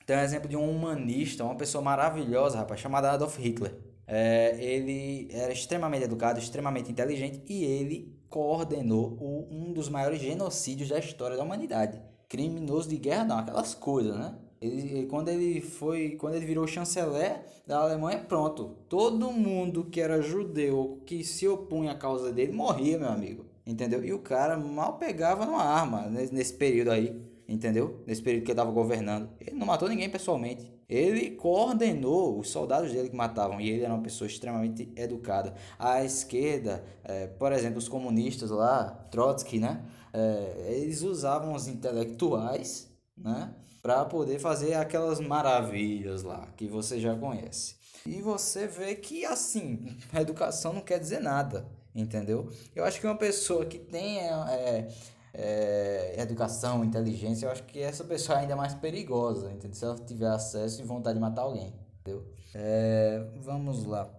[0.06, 3.76] Tem um exemplo de um humanista, uma pessoa maravilhosa, rapaz, chamada Adolf Hitler.
[4.08, 10.90] É, ele era extremamente educado, extremamente inteligente e ele coordenou o, um dos maiores genocídios
[10.90, 14.36] da história da humanidade criminoso de guerra, não, aquelas coisas, né?
[14.62, 18.76] Ele, quando ele foi, quando ele virou chanceler da Alemanha, pronto.
[18.90, 23.46] Todo mundo que era judeu, que se opunha à causa dele, morria, meu amigo.
[23.66, 24.04] Entendeu?
[24.04, 27.20] E o cara mal pegava numa arma nesse, período aí.
[27.48, 28.04] Entendeu?
[28.08, 29.30] Nesse período que ele estava governando.
[29.40, 30.72] Ele não matou ninguém pessoalmente.
[30.88, 33.60] Ele coordenou os soldados dele que matavam.
[33.60, 35.54] E ele era uma pessoa extremamente educada.
[35.78, 39.84] A esquerda, é, por exemplo, os comunistas lá, Trotsky, né?
[40.16, 47.16] É, eles usavam os intelectuais, né, para poder fazer aquelas maravilhas lá que você já
[47.16, 47.76] conhece.
[48.06, 52.50] E você vê que assim, a educação não quer dizer nada, entendeu?
[52.74, 54.88] Eu acho que uma pessoa que tem é,
[55.34, 59.76] é, educação, inteligência, eu acho que essa pessoa é ainda mais perigosa, entendeu?
[59.76, 62.26] Se ela tiver acesso e vontade de matar alguém, entendeu?
[62.54, 64.10] É, vamos lá.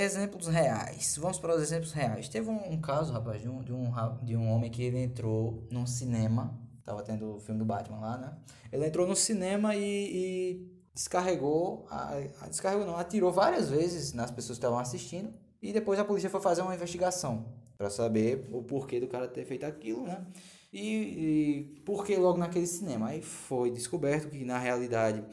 [0.00, 1.18] Exemplos reais.
[1.20, 2.28] Vamos para os exemplos reais.
[2.28, 5.66] Teve um, um caso, rapaz, de um, de, um, de um homem que ele entrou
[5.72, 6.56] num cinema.
[6.84, 8.32] Tava tendo o filme do Batman lá, né?
[8.70, 11.84] Ele entrou no cinema e, e descarregou.
[11.90, 15.34] A, a, descarregou não, atirou várias vezes nas pessoas que estavam assistindo.
[15.60, 19.44] E depois a polícia foi fazer uma investigação para saber o porquê do cara ter
[19.44, 20.24] feito aquilo, né?
[20.72, 23.08] E, e por que logo naquele cinema?
[23.08, 25.24] Aí foi descoberto que na realidade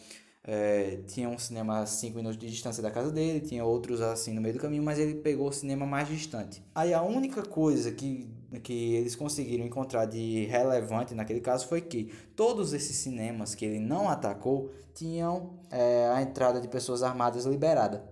[0.48, 4.32] é, tinha um cinema a 5 minutos de distância da casa dele, tinha outros assim
[4.32, 6.64] no meio do caminho, mas ele pegou o cinema mais distante.
[6.76, 8.30] Aí a única coisa que,
[8.62, 13.80] que eles conseguiram encontrar de relevante naquele caso foi que todos esses cinemas que ele
[13.80, 18.08] não atacou tinham é, a entrada de pessoas armadas liberada.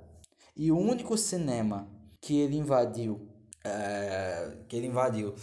[0.57, 1.87] E o único cinema
[2.19, 3.27] que ele invadiu,
[3.63, 5.35] é, que ele invadiu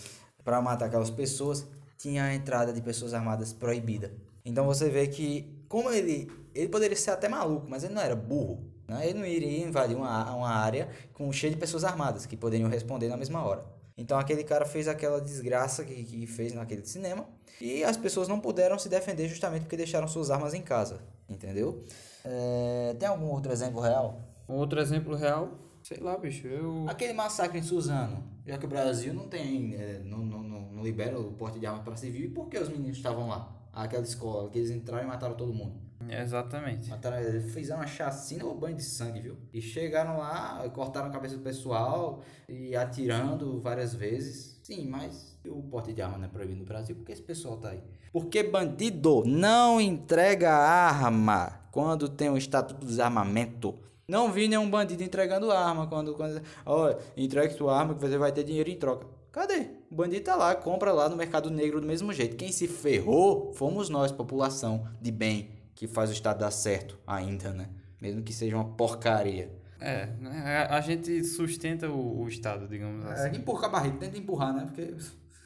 [0.43, 1.65] para matar aquelas pessoas,
[1.97, 4.13] tinha a entrada de pessoas armadas proibida.
[4.45, 8.15] Então você vê que como ele ele poderia ser até maluco, mas ele não era
[8.15, 8.71] burro.
[8.87, 9.09] Né?
[9.09, 13.09] Ele não iria invadir uma, uma área com cheio de pessoas armadas que poderiam responder
[13.09, 13.65] na mesma hora.
[13.97, 17.27] Então aquele cara fez aquela desgraça que, que fez naquele cinema
[17.61, 21.85] e as pessoas não puderam se defender justamente porque deixaram suas armas em casa, entendeu?
[22.25, 24.21] É, tem algum outro exemplo real?
[24.49, 25.51] Um outro exemplo real?
[25.83, 26.87] Sei lá, bicho, eu...
[26.89, 30.83] Aquele massacre em Suzano, já que o Brasil não tem, é, não, não, não, não
[30.83, 33.55] libera o porte de armas para civil, e por que os meninos estavam lá?
[33.73, 35.81] Aquela escola, que eles entraram e mataram todo mundo.
[36.09, 36.89] Exatamente.
[36.89, 39.37] Mataram, fizeram uma chacina ou banho de sangue, viu?
[39.53, 44.59] E chegaram lá, cortaram a cabeça do pessoal e atirando várias vezes.
[44.63, 47.57] Sim, mas o porte de arma não é proibido no Brasil, por que esse pessoal
[47.57, 47.83] tá aí?
[48.13, 53.79] Porque bandido não entrega arma quando tem o estatuto de desarmamento.
[54.09, 56.15] Não vi nenhum bandido entregando arma quando.
[56.15, 59.07] quando olha, entregue sua arma que você vai ter dinheiro em troca.
[59.31, 59.69] Cadê?
[59.89, 62.37] O bandido tá lá, compra lá no mercado negro do mesmo jeito.
[62.37, 67.55] Quem se ferrou fomos nós, população de bem que faz o Estado dar certo ainda,
[67.55, 67.71] né?
[68.03, 69.51] Mesmo que seja uma porcaria.
[69.81, 70.67] É, né?
[70.69, 73.37] a gente sustenta o, o Estado, digamos é, assim.
[73.37, 74.67] É, empurra a barriga, tenta empurrar, né?
[74.67, 74.95] Porque.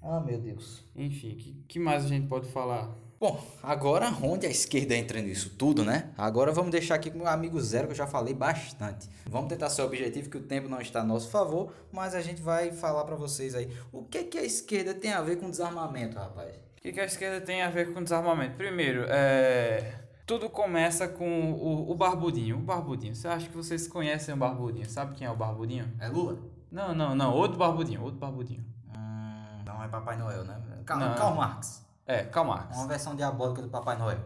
[0.03, 0.85] Ah, meu Deus.
[0.97, 2.93] Enfim, que, que mais a gente pode falar?
[3.21, 6.11] Bom, agora onde a esquerda entra nisso tudo, né?
[6.19, 9.09] Agora vamos deixar aqui com o meu amigo Zero, que eu já falei bastante.
[9.27, 12.43] Vamos tentar ser objetivo, que o tempo não está a nosso favor, mas a gente
[12.43, 13.71] vai falar para vocês aí.
[13.93, 16.57] O que, que a esquerda tem a ver com desarmamento, rapaz?
[16.57, 18.57] O que, que a esquerda tem a ver com desarmamento?
[18.57, 22.57] Primeiro, é tudo começa com o, o Barbudinho.
[22.57, 23.15] O Barbudinho.
[23.15, 24.89] Você acha que vocês conhecem o Barbudinho?
[24.89, 25.91] Sabe quem é o Barbudinho?
[26.01, 26.39] É Lula?
[26.71, 27.33] Não, não, não.
[27.33, 28.03] Outro Barbudinho.
[28.03, 28.65] Outro Barbudinho.
[28.89, 30.61] Hum, não é Papai Noel, né?
[30.87, 31.85] Karl, Karl Marx.
[32.07, 32.77] É, Karl Marx.
[32.77, 34.21] Uma versão diabólica do Papai Noel.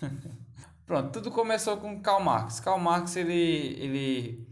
[0.86, 2.58] Pronto, tudo começou com Karl Marx.
[2.58, 4.48] Karl Marx, ele, ele,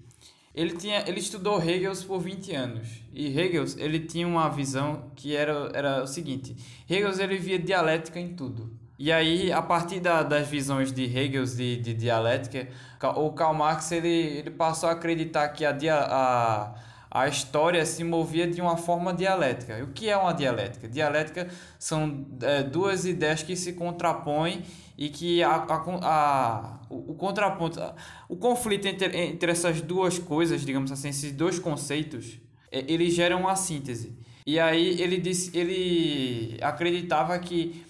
[0.55, 3.03] ele, tinha, ele estudou Hegel por 20 anos.
[3.13, 6.57] E Hegel, ele tinha uma visão que era, era o seguinte.
[6.89, 8.80] Hegel, ele via dialética em tudo.
[9.01, 12.69] E aí, a partir da, das visões de Hegel de, de dialética,
[13.17, 16.75] o Karl Marx ele, ele passou a acreditar que a, a,
[17.11, 19.79] a história se movia de uma forma dialética.
[19.79, 20.87] E o que é uma dialética?
[20.87, 24.65] Dialética são é, duas ideias que se contrapõem
[24.99, 27.81] e que a, a, a, o, o contraponto,
[28.29, 32.39] o conflito entre, entre essas duas coisas, digamos assim, esses dois conceitos,
[32.71, 34.15] é, eles geram uma síntese.
[34.47, 37.89] E aí ele disse, ele acreditava que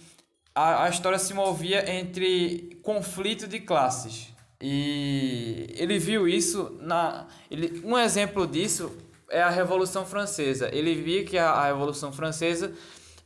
[0.54, 4.32] a, a história se movia entre conflito de classes.
[4.60, 7.26] E ele viu isso na.
[7.50, 8.94] Ele, um exemplo disso
[9.30, 10.68] é a Revolução Francesa.
[10.72, 12.72] Ele via que a, a Revolução Francesa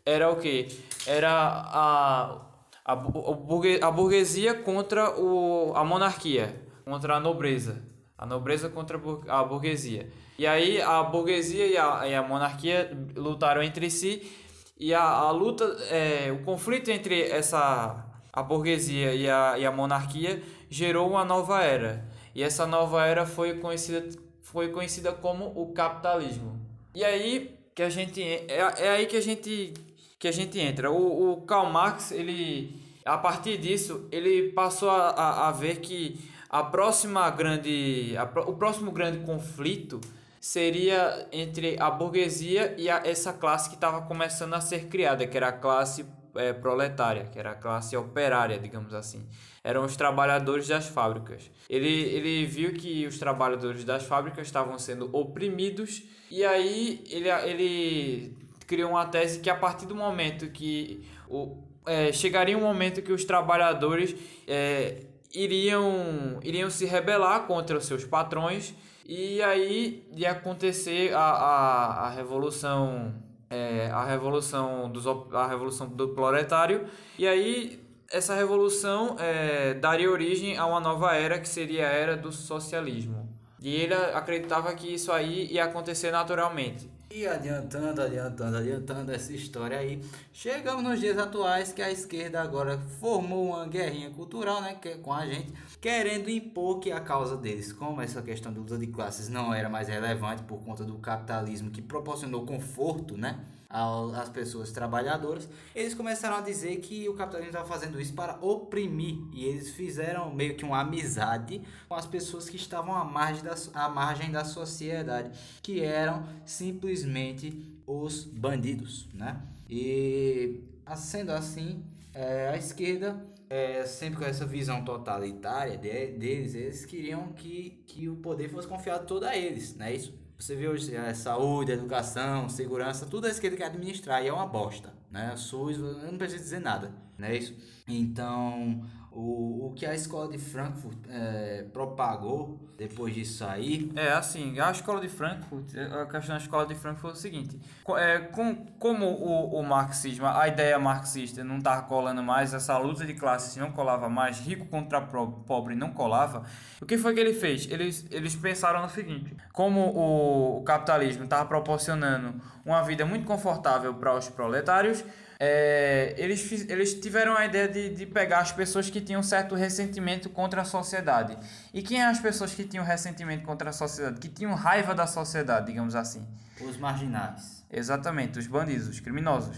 [0.06, 0.68] era o quê?
[1.06, 2.40] Era a,
[2.84, 7.82] a, a burguesia contra o, a monarquia, contra a nobreza.
[8.16, 10.08] A nobreza contra a burguesia.
[10.38, 14.30] E aí a burguesia e a, e a monarquia lutaram entre si
[14.78, 19.70] e a, a luta, é, o conflito entre essa a burguesia e a, e a
[19.70, 22.04] monarquia gerou uma nova era.
[22.34, 24.08] E essa nova era foi conhecida,
[24.42, 26.60] foi conhecida como o capitalismo.
[26.92, 28.46] E aí que a gente é,
[28.78, 29.72] é aí que a gente
[30.18, 30.90] que a gente entra.
[30.90, 36.18] O, o Karl Marx, ele a partir disso, ele passou a, a, a ver que
[36.50, 40.00] a próxima grande a, o próximo grande conflito
[40.44, 45.35] seria entre a burguesia e a, essa classe que estava começando a ser criada, que
[45.38, 46.04] era a classe
[46.35, 49.26] é, proletária, que era a classe operária, digamos assim.
[49.64, 51.50] Eram os trabalhadores das fábricas.
[51.66, 58.37] Ele, ele viu que os trabalhadores das fábricas estavam sendo oprimidos e aí ele, ele
[58.66, 63.12] criou uma tese que a partir do momento que o, é, chegaria um momento que
[63.12, 64.14] os trabalhadores
[64.46, 72.06] é, iriam, iriam se rebelar contra os seus patrões e aí ia acontecer a, a,
[72.06, 73.14] a revolução
[73.50, 76.86] é, a revolução dos a revolução do proletário
[77.18, 82.16] e aí essa revolução é, daria origem a uma nova era que seria a era
[82.16, 83.28] do socialismo.
[83.60, 89.78] E ele acreditava que isso aí ia acontecer naturalmente e adiantando, adiantando, adiantando essa história
[89.78, 90.00] aí,
[90.32, 95.12] chegamos nos dias atuais que a esquerda agora formou uma guerrinha cultural, né, que, com
[95.12, 99.28] a gente, querendo impor que a causa deles, como essa questão do luta de classes
[99.28, 103.38] não era mais relevante por conta do capitalismo que proporcionou conforto, né,
[103.74, 109.16] às pessoas trabalhadoras, eles começaram a dizer que o capitalismo estava fazendo isso para oprimir
[109.32, 113.56] e eles fizeram meio que uma amizade com as pessoas que estavam à margem da,
[113.74, 119.42] à margem da sociedade, que eram simplesmente os bandidos, né?
[119.68, 120.60] E
[120.96, 121.82] sendo assim,
[122.12, 128.08] é, a esquerda é, sempre com essa visão totalitária de, deles, eles queriam que, que
[128.08, 130.23] o poder fosse confiado todo a eles, não é isso?
[130.38, 134.32] Você vê hoje é, saúde, educação, segurança, tudo isso que ele quer administrar e é
[134.32, 135.34] uma bosta, né?
[135.36, 137.54] SUS, eu não preciso dizer nada, não é isso?
[137.86, 138.84] Então,
[139.14, 143.90] o, o que a escola de Frankfurt é, propagou depois disso aí.
[143.94, 147.61] É assim, a escola de Frankfurt, a questão da escola de Frankfurt foi o seguinte:
[147.96, 153.07] é, com, como o, o marxismo, a ideia marxista não estava colando mais, essa luta
[153.07, 156.44] de classes não colava mais, rico contra pobre não colava,
[156.83, 157.70] o que foi que ele fez?
[157.70, 163.94] Eles, eles pensaram no seguinte: como o, o capitalismo estava proporcionando uma vida muito confortável
[163.94, 165.05] para os proletários
[165.46, 170.30] é, eles, eles tiveram a ideia de, de pegar as pessoas que tinham certo ressentimento
[170.30, 171.37] contra a sociedade.
[171.72, 174.18] E quem eram as pessoas que tinham ressentimento contra a sociedade?
[174.20, 176.26] Que tinham raiva da sociedade, digamos assim?
[176.61, 177.64] Os marginais.
[177.70, 179.57] Exatamente, os bandidos, os criminosos.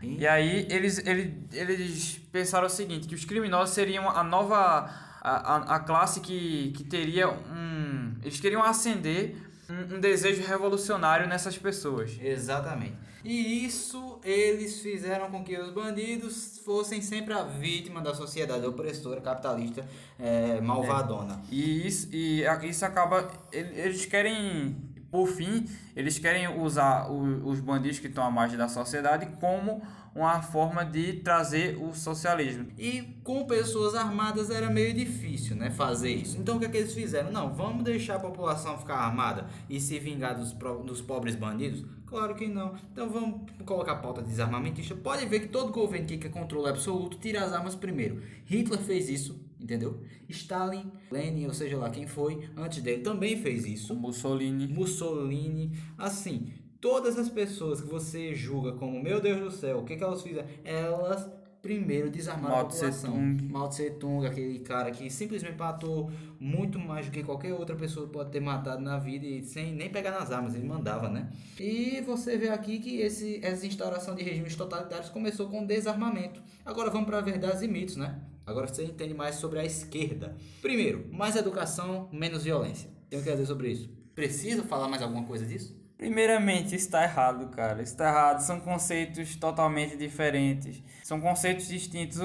[0.00, 5.08] E, e aí eles, eles, eles pensaram o seguinte, que os criminosos seriam a nova...
[5.22, 8.14] A, a, a classe que, que teria um...
[8.22, 9.36] Eles queriam acender
[9.68, 12.18] um, um desejo revolucionário nessas pessoas.
[12.22, 13.09] Exatamente.
[13.24, 19.20] E isso eles fizeram com que os bandidos fossem sempre a vítima da sociedade opressora,
[19.20, 19.86] capitalista,
[20.18, 21.42] é, malvadona.
[21.50, 21.54] É.
[21.54, 23.30] E, isso, e isso acaba.
[23.52, 24.76] Eles querem,
[25.10, 29.82] por fim, eles querem usar os bandidos que estão à margem da sociedade como
[30.14, 32.66] uma forma de trazer o socialismo.
[32.78, 36.38] E com pessoas armadas era meio difícil, né, fazer isso.
[36.38, 37.30] Então o que, é que eles fizeram?
[37.30, 41.84] Não, vamos deixar a população ficar armada e se vingar dos, dos pobres bandidos?
[42.06, 42.74] Claro que não.
[42.92, 44.96] Então vamos colocar a pauta desarmamentista.
[44.96, 48.20] Pode ver que todo governo que quer controle absoluto tira as armas primeiro.
[48.46, 50.00] Hitler fez isso, entendeu?
[50.28, 53.94] Stalin, Lenin, ou seja lá quem foi, antes dele também fez isso.
[53.94, 54.66] Mussolini.
[54.68, 55.72] Mussolini.
[55.98, 60.02] Assim, todas as pessoas que você julga como, meu Deus do céu, o que, que
[60.04, 60.48] elas fizeram?
[60.64, 61.30] Elas
[61.62, 63.12] primeiro desarmaram Mao a população.
[63.12, 63.44] Tung.
[63.44, 68.08] Mao Tse Tung, aquele cara que simplesmente matou muito mais do que qualquer outra pessoa
[68.08, 71.30] pode ter matado na vida e sem nem pegar nas armas, ele mandava, né?
[71.58, 76.42] E você vê aqui que esse, essa instauração de regimes totalitários começou com desarmamento.
[76.64, 78.20] Agora vamos para verdades e mitos, né?
[78.50, 80.36] Agora você entende mais sobre a esquerda.
[80.60, 82.90] Primeiro, mais educação, menos violência.
[83.08, 83.88] Tem o que dizer sobre isso?
[84.14, 85.78] Preciso falar mais alguma coisa disso?
[85.96, 87.82] Primeiramente, está errado, cara.
[87.82, 88.40] Está errado.
[88.40, 90.82] São conceitos totalmente diferentes.
[91.04, 92.18] São conceitos distintos.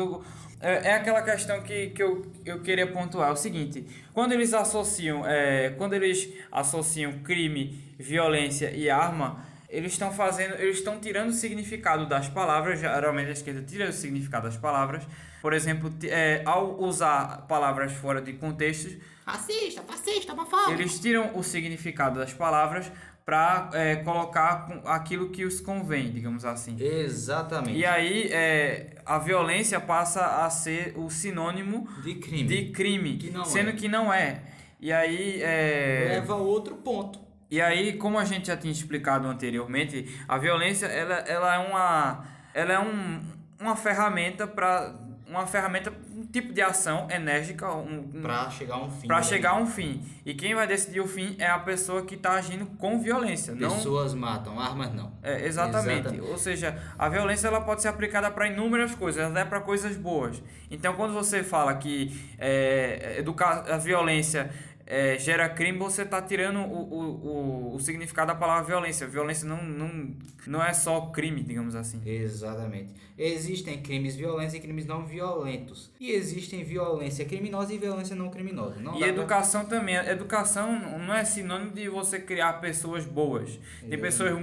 [0.61, 3.29] É, é aquela questão que, que eu, eu queria pontuar.
[3.29, 9.45] É o seguinte: quando eles associam, é, quando eles associam crime, violência e arma,
[9.75, 13.93] eles estão fazendo, eles estão tirando o significado das palavras, geralmente a esquerda tira o
[13.93, 15.03] significado das palavras.
[15.41, 20.71] Por exemplo, é, ao usar palavras fora de contextos, racista, fascista, homofóbico.
[20.71, 22.91] Eles tiram o significado das palavras
[23.25, 26.77] para é, colocar aquilo que os convém, digamos assim.
[26.79, 27.77] Exatamente.
[27.77, 33.33] E aí é, a violência passa a ser o sinônimo de crime, de crime que
[33.45, 33.73] sendo é.
[33.73, 34.41] que não é.
[34.79, 36.05] E aí é...
[36.09, 37.24] leva a outro ponto.
[37.49, 42.25] E aí, como a gente já tinha explicado anteriormente, a violência ela, ela é uma
[42.53, 43.21] ela é um,
[43.59, 44.95] uma ferramenta para
[45.27, 49.07] uma ferramenta, um tipo de ação enérgica um, um para chegar a um fim.
[49.07, 50.03] Para chegar a um fim.
[50.25, 53.55] E quem vai decidir o fim é a pessoa que está agindo com violência.
[53.55, 54.21] Pessoas não...
[54.21, 55.11] matam, armas não.
[55.23, 56.01] É, exatamente.
[56.01, 56.29] exatamente.
[56.29, 60.41] Ou seja, a violência ela pode ser aplicada para inúmeras coisas, até para coisas boas.
[60.69, 64.51] Então, quando você fala que é, educar a violência
[64.87, 69.07] é, gera crime, você está tirando o, o, o, o, significado da palavra violência.
[69.07, 70.15] Violência não, não,
[70.45, 71.99] não é só crime, digamos assim.
[72.05, 72.93] Exatamente.
[73.17, 75.91] Existem crimes violentos e crimes não violentos.
[75.99, 78.79] E existem violência criminosa e violência não criminosa.
[78.79, 79.79] Não e educação pra...
[79.79, 79.95] também.
[79.95, 83.59] Educação não é sinônimo de você criar pessoas boas.
[83.89, 84.33] Tem pessoas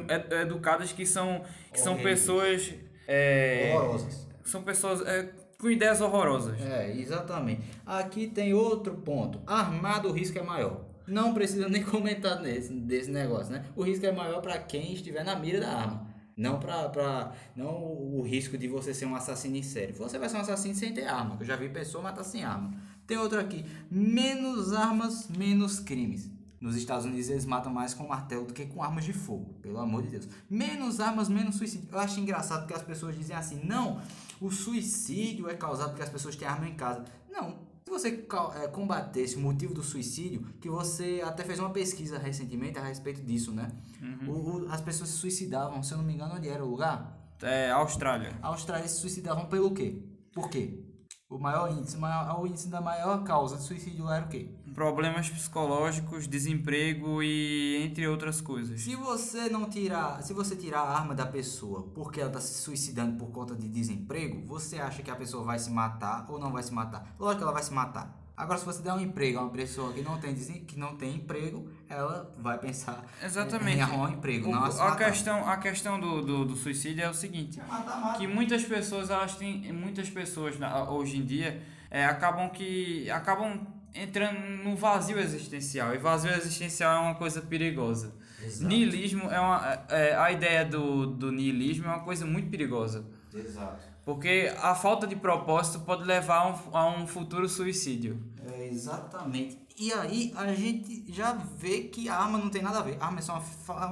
[0.42, 2.74] educadas que são, que são pessoas.
[3.06, 4.26] É, Horrorosas.
[4.42, 5.02] São pessoas.
[5.02, 5.28] É,
[5.62, 6.60] com ideias horrorosas.
[6.60, 7.62] É, exatamente.
[7.86, 9.40] Aqui tem outro ponto.
[9.46, 10.84] Armado o risco é maior.
[11.06, 13.64] Não precisa nem comentar nesse, desse negócio, né?
[13.76, 16.12] O risco é maior para quem estiver na mira da arma.
[16.36, 19.92] Não para pra não o risco de você ser um assassino em série.
[19.92, 21.36] Você vai ser um assassino sem ter arma.
[21.38, 22.72] Eu já vi pessoa matar sem arma.
[23.06, 23.64] Tem outro aqui.
[23.88, 26.28] Menos armas, menos crimes.
[26.60, 29.78] Nos Estados Unidos eles matam mais com martelo do que com armas de fogo, pelo
[29.78, 30.28] amor de Deus.
[30.50, 31.88] Menos armas, menos suicídio.
[31.92, 34.00] Eu acho engraçado porque as pessoas dizem assim: não,
[34.42, 37.04] o suicídio é causado porque as pessoas têm arma em casa.
[37.30, 37.70] Não.
[37.84, 38.26] Se você
[38.56, 43.22] é, combatesse o motivo do suicídio, que você até fez uma pesquisa recentemente a respeito
[43.22, 43.70] disso, né?
[44.00, 44.64] Uhum.
[44.64, 47.18] O, as pessoas se suicidavam, se eu não me engano, onde era o lugar?
[47.40, 48.36] É, Austrália.
[48.42, 50.02] A Austrália se suicidavam pelo quê?
[50.32, 50.84] Por quê?
[51.28, 54.54] O maior índice, maior, o índice da maior causa de suicídio era o quê?
[54.74, 58.80] Problemas psicológicos, desemprego e entre outras coisas.
[58.80, 62.54] Se você não tirar, se você tirar a arma da pessoa porque ela está se
[62.54, 66.52] suicidando por conta de desemprego, você acha que a pessoa vai se matar ou não
[66.52, 67.14] vai se matar?
[67.18, 68.22] Lógico que ela vai se matar.
[68.34, 71.16] Agora, se você der um emprego a uma pessoa que não tem, que não tem
[71.16, 73.76] emprego, ela vai pensar Exatamente.
[73.76, 74.48] em arrumar um emprego.
[74.48, 77.96] O, não a, a questão, a questão do, do, do suicídio é o seguinte: mata,
[77.96, 78.18] mata.
[78.18, 80.56] que muitas pessoas, elas têm, muitas pessoas
[80.88, 85.94] hoje em dia é, acabam que acabam entrando no vazio existencial.
[85.94, 88.14] E vazio existencial é uma coisa perigosa.
[88.42, 88.66] Exato.
[88.66, 89.84] Nihilismo é uma.
[89.88, 93.04] É, a ideia do, do nihilismo é uma coisa muito perigosa.
[93.34, 93.92] Exato.
[94.04, 98.20] Porque a falta de propósito pode levar a um, a um futuro suicídio.
[98.52, 99.58] É, exatamente.
[99.78, 102.96] E aí a gente já vê que a arma não tem nada a ver.
[103.00, 103.42] A arma é só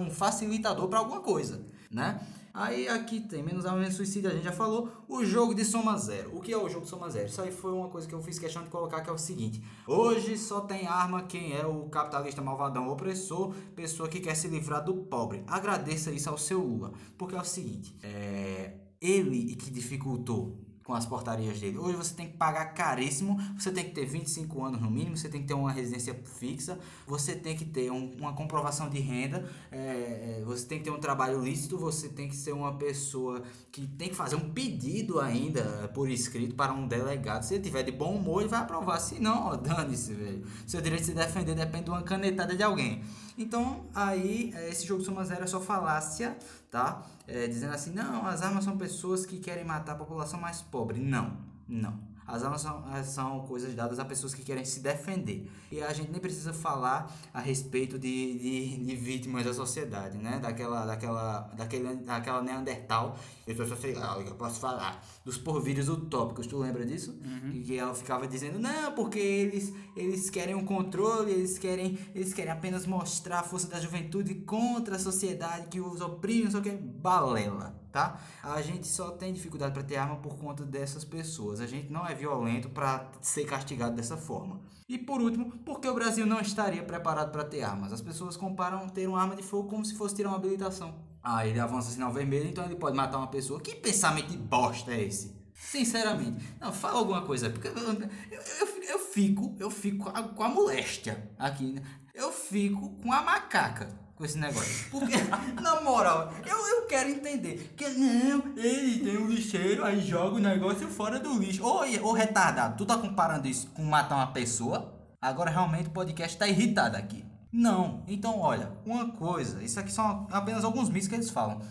[0.01, 2.21] um facilitador para alguma coisa, né?
[2.53, 4.91] Aí aqui tem menos arma, menos suicídio, a gente já falou.
[5.09, 6.37] O jogo de soma zero.
[6.37, 7.27] O que é o jogo de soma zero?
[7.27, 9.63] Isso aí foi uma coisa que eu fiz questão de colocar, que é o seguinte.
[9.87, 14.85] Hoje só tem arma quem é o capitalista malvadão opressor, pessoa que quer se livrar
[14.85, 15.45] do pobre.
[15.47, 16.93] Agradeça isso ao seu Lula.
[17.17, 21.79] Porque é o seguinte, é ele que dificultou com as portarias dele.
[21.79, 25.29] Hoje você tem que pagar caríssimo, você tem que ter 25 anos no mínimo, você
[25.29, 29.49] tem que ter uma residência fixa, você tem que ter um, uma comprovação de renda,
[29.71, 33.45] é, é, você tem que ter um trabalho lícito, você tem que ser uma pessoa
[33.71, 37.45] que tem que fazer um pedido ainda por escrito para um delegado.
[37.45, 38.99] Se ele tiver de bom humor, ele vai aprovar.
[38.99, 40.43] Se não, dane-se, velho.
[40.67, 43.01] Seu direito de se defender depende de uma canetada de alguém.
[43.41, 46.37] Então, aí, é, esse jogo soma zero é só falácia,
[46.71, 47.03] tá?
[47.27, 51.01] É, dizendo assim, não, as armas são pessoas que querem matar a população mais pobre.
[51.01, 51.99] Não, não.
[52.31, 55.51] As armas são, são coisas dadas a pessoas que querem se defender.
[55.71, 60.39] E a gente nem precisa falar a respeito de, de, de vítimas da sociedade, né?
[60.39, 63.19] Daquela, daquela, daquele, daquela Neandertal.
[63.47, 65.05] Eu sou social, eu posso falar.
[65.25, 67.19] Dos porvírios utópicos, tu lembra disso?
[67.25, 67.63] Uhum.
[67.63, 72.53] Que ela ficava dizendo, não, porque eles, eles querem um controle, eles querem, eles querem
[72.53, 76.63] apenas mostrar a força da juventude contra a sociedade que os oprime, não sei o
[76.63, 76.71] que.
[76.71, 78.21] Balela tá?
[78.43, 81.61] A gente só tem dificuldade para ter arma por conta dessas pessoas.
[81.61, 84.61] A gente não é violento para ser castigado dessa forma.
[84.89, 87.93] E por último, porque o Brasil não estaria preparado para ter armas?
[87.93, 90.95] As pessoas comparam ter uma arma de fogo como se fosse tirar uma habilitação.
[91.23, 93.61] Ah, ele avança sinal vermelho, então ele pode matar uma pessoa.
[93.61, 95.39] Que pensamento de bosta é esse?
[95.55, 96.45] Sinceramente.
[96.59, 97.51] Não, fala alguma coisa.
[97.51, 101.73] Porque eu, eu, eu, fico, eu fico com a, com a moléstia aqui.
[101.73, 101.83] Né?
[102.15, 104.91] Eu fico com a macaca com esse negócio.
[104.91, 105.17] Porque,
[105.63, 107.73] na moral, eu, eu quero entender.
[107.75, 111.65] Que não, ele tem um lixeiro, aí joga o negócio fora do lixo.
[111.65, 114.95] Ô, ô retardado, tu tá comparando isso com matar uma pessoa?
[115.23, 117.25] Agora realmente o podcast tá irritado aqui.
[117.51, 118.05] Não.
[118.07, 121.63] Então, olha, uma coisa, isso aqui são apenas alguns mitos que eles falam.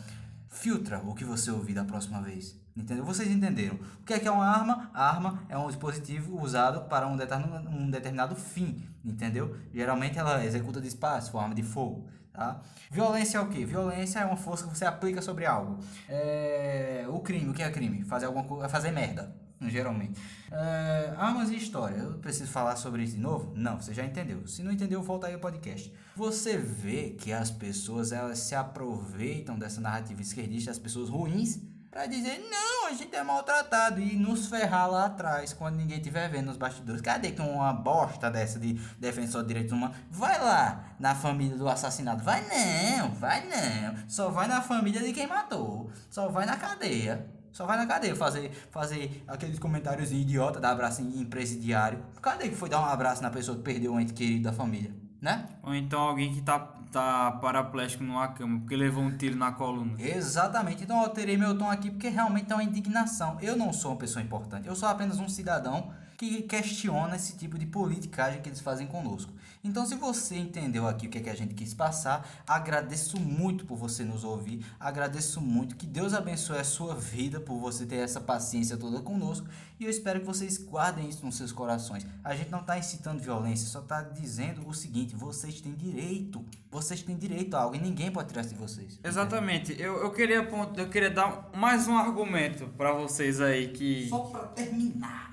[0.50, 2.60] Filtra o que você ouvir da próxima vez.
[2.76, 3.04] Entendeu?
[3.06, 3.78] Vocês entenderam.
[4.02, 4.90] O que é que é uma arma?
[4.94, 8.82] A arma é um dispositivo usado para um determinado, um determinado fim.
[9.06, 9.56] Entendeu?
[9.72, 12.08] Geralmente ela executa disparos, forma de fogo.
[12.40, 12.62] Tá?
[12.90, 13.66] Violência é o que?
[13.66, 15.78] Violência é uma força que você aplica sobre algo.
[16.08, 17.06] É...
[17.10, 18.06] O crime, o que é crime?
[18.06, 19.36] Fazer alguma coisa, fazer merda
[19.68, 20.20] geralmente.
[20.50, 21.98] É, armas e história.
[21.98, 23.52] Eu preciso falar sobre isso de novo?
[23.56, 24.48] Não, você já entendeu.
[24.48, 25.94] Se não entendeu, volta aí ao podcast.
[26.16, 31.60] Você vê que as pessoas elas se aproveitam dessa narrativa esquerdista, as pessoas ruins,
[31.92, 36.30] para dizer não, a gente é maltratado e nos ferrar lá atrás quando ninguém estiver
[36.30, 37.02] vendo nos bastidores.
[37.02, 41.68] Cadê que uma bosta dessa de defensor de direitos humanos vai lá na família do
[41.68, 42.24] assassinado?
[42.24, 44.08] Vai não, vai não.
[44.08, 45.92] Só vai na família de quem matou.
[46.10, 47.26] Só vai na cadeia.
[47.52, 52.04] Só vai na cadeia fazer, fazer aqueles comentários idiota, dar abraço em, presidiário.
[52.22, 54.94] Cadê que foi dar um abraço na pessoa que perdeu um ente querido da família?
[55.22, 55.46] Né?
[55.64, 56.60] Ou então alguém que tá,
[56.92, 59.94] tá paraplégico numa cama porque levou um tiro na coluna.
[60.00, 60.84] Exatamente.
[60.84, 63.38] Então eu alterei meu tom aqui porque realmente é uma indignação.
[63.42, 64.68] Eu não sou uma pessoa importante.
[64.68, 69.32] Eu sou apenas um cidadão que questiona esse tipo de politicagem que eles fazem conosco.
[69.64, 73.66] Então, se você entendeu aqui o que, é que a gente quis passar, agradeço muito
[73.66, 77.96] por você nos ouvir, agradeço muito, que Deus abençoe a sua vida por você ter
[77.96, 79.48] essa paciência toda conosco
[79.80, 82.06] e eu espero que vocês guardem isso nos seus corações.
[82.22, 87.02] A gente não está incitando violência, só está dizendo o seguinte: vocês têm direito, vocês
[87.02, 89.00] têm direito a algo e ninguém pode tirar isso de vocês.
[89.02, 90.46] Exatamente, eu, eu, queria,
[90.76, 94.10] eu queria dar mais um argumento para vocês aí que.
[94.10, 95.29] Só para terminar.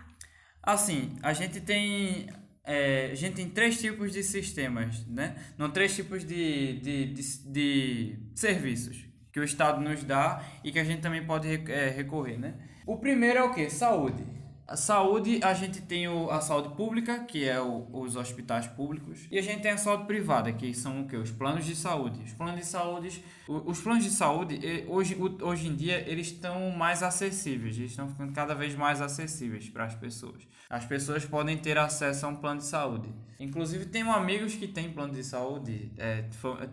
[0.67, 2.27] Assim, a gente tem
[2.65, 5.37] é, a gente tem três tipos de sistemas, né?
[5.57, 10.81] Não, três tipos de, de, de, de, serviços que o Estado nos dá e que
[10.81, 12.55] a gente também pode é, recorrer, né?
[12.85, 13.71] O primeiro é o que?
[13.71, 14.25] Saúde.
[14.69, 19.21] A saúde, a gente tem o, a saúde pública, que é o, os hospitais públicos,
[19.31, 21.17] e a gente tem a saúde privada, que são o que?
[21.17, 22.21] Os planos de saúde.
[22.25, 27.01] Os planos de saúde, os planos de saúde, hoje, hoje em dia, eles estão mais
[27.05, 30.43] acessíveis, eles estão ficando cada vez mais acessíveis para as pessoas.
[30.69, 33.09] As pessoas podem ter acesso a um plano de saúde.
[33.39, 36.25] Inclusive, tenho amigos que têm plano de saúde, é,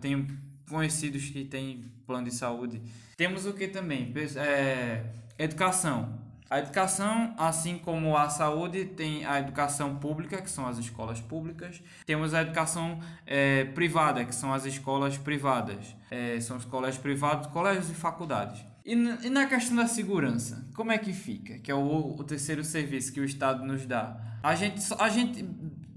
[0.02, 0.26] tenho
[0.68, 2.82] conhecidos que têm plano de saúde.
[3.16, 4.12] Temos o que também?
[4.36, 5.06] É,
[5.38, 6.23] educação.
[6.54, 11.82] A educação, assim como a saúde, tem a educação pública, que são as escolas públicas.
[12.06, 15.96] Temos a educação é, privada, que são as escolas privadas.
[16.12, 18.64] É, são escolas privadas, colégios e faculdades.
[18.86, 21.58] E, e, na questão da segurança, como é que fica?
[21.58, 24.16] Que é o, o terceiro serviço que o Estado nos dá.
[24.44, 25.44] A gente, a gente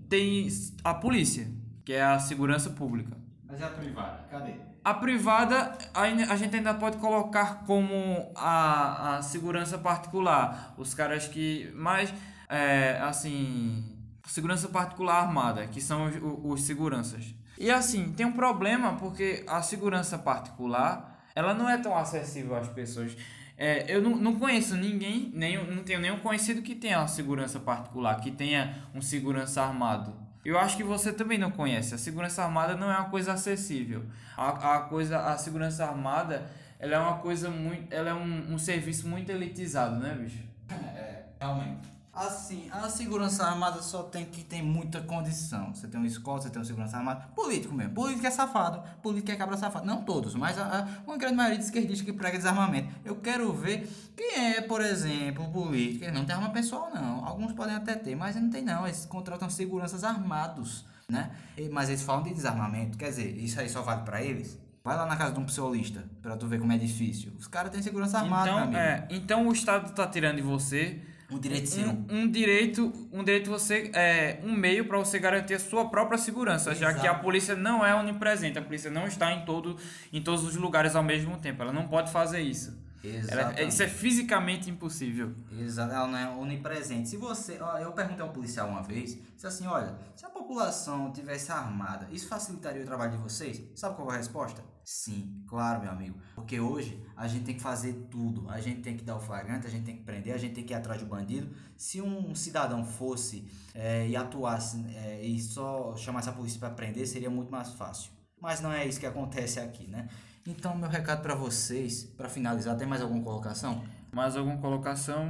[0.08, 0.48] tem
[0.82, 1.52] a polícia,
[1.84, 3.14] que é a segurança pública.
[3.46, 4.54] Mas é a privada, cadê?
[4.86, 10.74] A privada a gente ainda pode colocar como a, a segurança particular.
[10.78, 12.14] Os caras que mais,
[12.48, 13.84] é, assim,
[14.28, 16.14] segurança particular armada, que são os,
[16.44, 17.34] os seguranças.
[17.58, 22.68] E assim, tem um problema porque a segurança particular, ela não é tão acessível às
[22.68, 23.16] pessoas.
[23.58, 27.58] É, eu não, não conheço ninguém, nem, não tenho nenhum conhecido que tenha uma segurança
[27.58, 30.25] particular, que tenha um segurança armado.
[30.46, 31.92] Eu acho que você também não conhece.
[31.92, 34.04] A segurança armada não é uma coisa acessível.
[34.36, 36.46] A, a coisa, a segurança armada,
[36.78, 40.44] ela é uma coisa muito, ela é um, um serviço muito elitizado, né, bicho?
[40.70, 41.95] É, realmente.
[42.16, 45.74] Assim, a segurança armada só tem que ter muita condição.
[45.74, 47.28] Você tem um escola, você tem um segurança armada.
[47.34, 47.92] Político mesmo.
[47.92, 48.82] Político é safado.
[49.02, 49.84] Político é cabra safado.
[49.84, 52.88] Não todos, mas a, a, uma grande maioria de esquerdistas que prega desarmamento.
[53.04, 53.86] Eu quero ver
[54.16, 56.04] quem é, por exemplo, político.
[56.04, 57.22] Ele não tem arma pessoal, não.
[57.22, 58.86] Alguns podem até ter, mas não tem, não.
[58.86, 61.32] Eles contratam seguranças armados, né?
[61.70, 62.96] Mas eles falam de desarmamento.
[62.96, 64.58] Quer dizer, isso aí só vale para eles?
[64.82, 67.32] Vai lá na casa de um psolista pra tu ver como é difícil.
[67.38, 71.38] Os caras têm segurança armada, então, é, então o Estado tá tirando de você um
[71.38, 71.88] direito seu.
[71.88, 76.18] Um, um, direito, um direito você é um meio para você garantir a sua própria
[76.18, 76.94] segurança, Exato.
[76.94, 79.76] já que a polícia não é onipresente, a polícia não está em todo
[80.12, 81.62] em todos os lugares ao mesmo tempo.
[81.62, 82.85] Ela não pode fazer isso.
[83.28, 85.34] Ela, isso é fisicamente impossível.
[85.52, 87.08] Exato, ela não é onipresente.
[87.08, 91.12] Se você, ó, eu perguntei ao policial uma vez, disse assim, olha, se a população
[91.12, 93.62] tivesse armada, isso facilitaria o trabalho de vocês?
[93.74, 94.62] Sabe qual é a resposta?
[94.84, 96.16] Sim, claro, meu amigo.
[96.36, 98.48] Porque hoje a gente tem que fazer tudo.
[98.48, 100.64] A gente tem que dar o flagrante, a gente tem que prender, a gente tem
[100.64, 101.52] que ir atrás do bandido.
[101.76, 107.04] Se um cidadão fosse é, e atuasse é, e só chamasse a polícia para prender,
[107.06, 108.12] seria muito mais fácil.
[108.40, 110.08] Mas não é isso que acontece aqui, né?
[110.46, 113.84] Então, meu recado para vocês, para finalizar, tem mais alguma colocação?
[114.12, 115.28] Mais alguma colocação?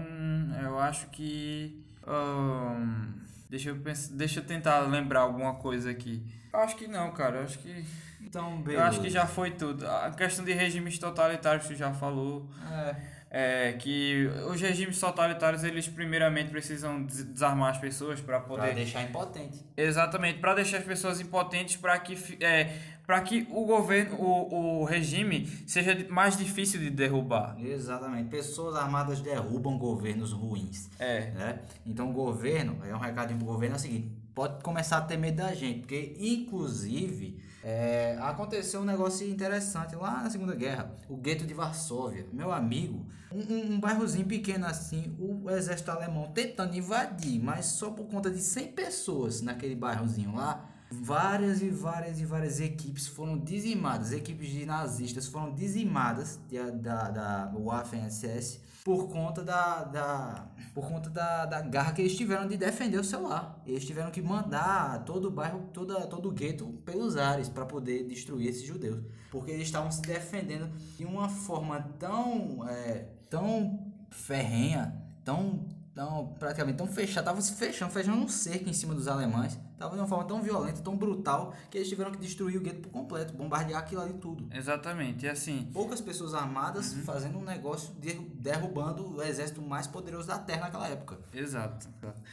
[0.62, 1.82] Eu acho que.
[2.06, 3.14] Um,
[3.48, 6.22] deixa, eu pensar, deixa eu tentar lembrar alguma coisa aqui.
[6.52, 7.38] Eu acho que não, cara.
[7.38, 7.84] Eu acho que.
[8.20, 8.82] Então, beleza.
[8.82, 9.88] Eu acho que já foi tudo.
[9.88, 12.48] A questão de regimes totalitários que tu já falou.
[12.70, 13.15] É.
[13.38, 18.74] é, que os regimes totalitários eles primeiramente precisam des- desarmar as pessoas para Pra poder
[18.74, 19.62] deixar impotente.
[19.76, 22.74] Exatamente, para deixar as pessoas impotentes, para que, é,
[23.06, 27.56] para que o governo, o, o regime seja mais difícil de derrubar.
[27.60, 28.30] Exatamente.
[28.30, 30.88] Pessoas armadas derrubam governos ruins.
[30.98, 31.58] É, né?
[31.84, 35.16] Então o governo, é um recadinho pro governo é o seguinte, pode começar a ter
[35.16, 41.16] medo da gente, porque inclusive é, aconteceu um negócio interessante lá na Segunda Guerra, o
[41.16, 46.76] gueto de Varsóvia, meu amigo, um, um, um bairrozinho pequeno assim, o exército alemão tentando
[46.76, 52.24] invadir, mas só por conta de 100 pessoas naquele bairrozinho lá, Várias e várias e
[52.24, 59.42] várias equipes foram dizimadas, equipes de nazistas foram dizimadas da, da, da Waffen-SS por conta
[59.42, 63.60] da, da por conta da, da garra que eles tiveram de defender o seu lar.
[63.66, 68.04] Eles tiveram que mandar todo o bairro, toda, todo o gueto pelos ares para poder
[68.04, 75.02] destruir esses judeus, porque eles estavam se defendendo de uma forma tão é, tão ferrenha,
[75.24, 79.58] tão tão praticamente tão fechado, tava se fechando, fechando um cerco em cima dos alemães.
[79.78, 82.80] Tava de uma forma tão violenta, tão brutal, que eles tiveram que destruir o gueto
[82.80, 84.48] por completo, bombardear aquilo ali tudo.
[84.54, 85.26] exatamente.
[85.26, 90.38] E assim, Poucas pessoas armadas fazendo um negócio de, derrubando o exército mais poderoso da
[90.38, 91.18] Terra naquela época.
[91.34, 91.88] Exato.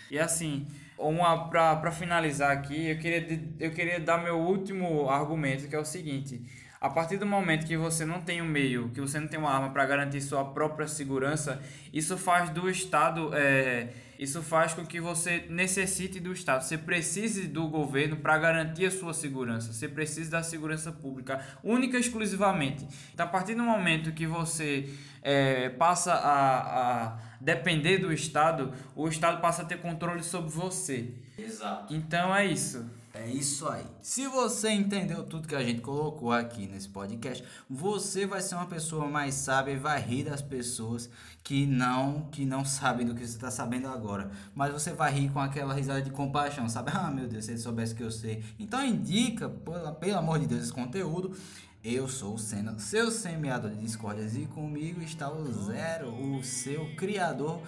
[0.10, 0.66] E assim,
[0.98, 5.80] uma pra, pra finalizar aqui, eu queria, eu queria dar meu último argumento, que é
[5.80, 6.42] o seguinte.
[6.80, 9.50] A partir do momento que você não tem um meio, que você não tem uma
[9.50, 11.62] arma para garantir sua própria segurança,
[11.94, 13.88] isso faz do Estado, é,
[14.18, 16.64] isso faz com que você necessite do Estado.
[16.64, 19.74] Você precise do governo para garantir a sua segurança.
[19.74, 22.88] Você precisa da segurança pública, única e exclusivamente.
[23.14, 24.90] Então, a partir do momento que você
[25.22, 31.14] é, passa a, a depender do Estado, o Estado passa a ter controle sobre você.
[31.38, 31.94] Exato.
[31.94, 32.86] Então é isso.
[33.16, 33.86] É isso aí.
[34.02, 38.66] Se você entendeu tudo que a gente colocou aqui nesse podcast, você vai ser uma
[38.66, 41.08] pessoa mais sábia e vai rir das pessoas
[41.44, 44.32] que não que não sabem do que você está sabendo agora.
[44.56, 46.92] Mas você vai rir com aquela risada de compaixão, sabe?
[46.92, 48.44] Ah, meu Deus, se ele soubesse que eu sei.
[48.58, 51.38] Então indica, pela, pelo amor de Deus, esse conteúdo.
[51.84, 56.96] Eu sou o Senna, seu semeador de discórdias, e comigo está o Zero, o seu
[56.96, 57.60] criador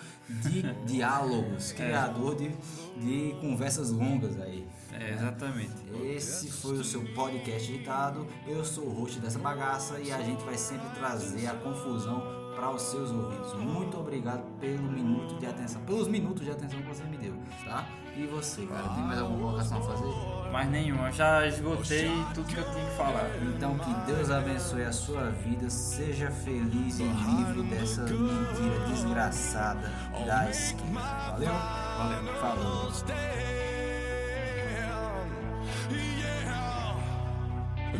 [0.41, 2.49] de diálogos, criador de,
[2.97, 4.65] de conversas longas aí.
[4.93, 5.73] É, exatamente.
[6.01, 8.25] Esse foi o seu podcast editado.
[8.47, 12.23] Eu sou o host dessa bagaça e a gente vai sempre trazer a confusão
[12.55, 13.53] para os seus ouvidos.
[13.55, 17.33] Muito obrigado pelo minuto de atenção, pelos minutos de atenção que você me deu,
[17.65, 17.85] tá?
[18.17, 20.51] E você, cara, tem mais alguma colocação a fazer?
[20.51, 21.11] Mais nenhuma.
[21.11, 23.29] Já esgotei tudo que eu tinha que falar.
[23.41, 29.91] Então que Deus abençoe a sua vida, seja feliz e livre dessa mentira desgraçada
[30.25, 30.99] da esquerda.
[31.31, 31.51] Valeu?
[31.51, 32.33] Valeu.
[32.39, 32.93] Falou.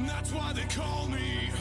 [0.07, 1.51] That's why they call me.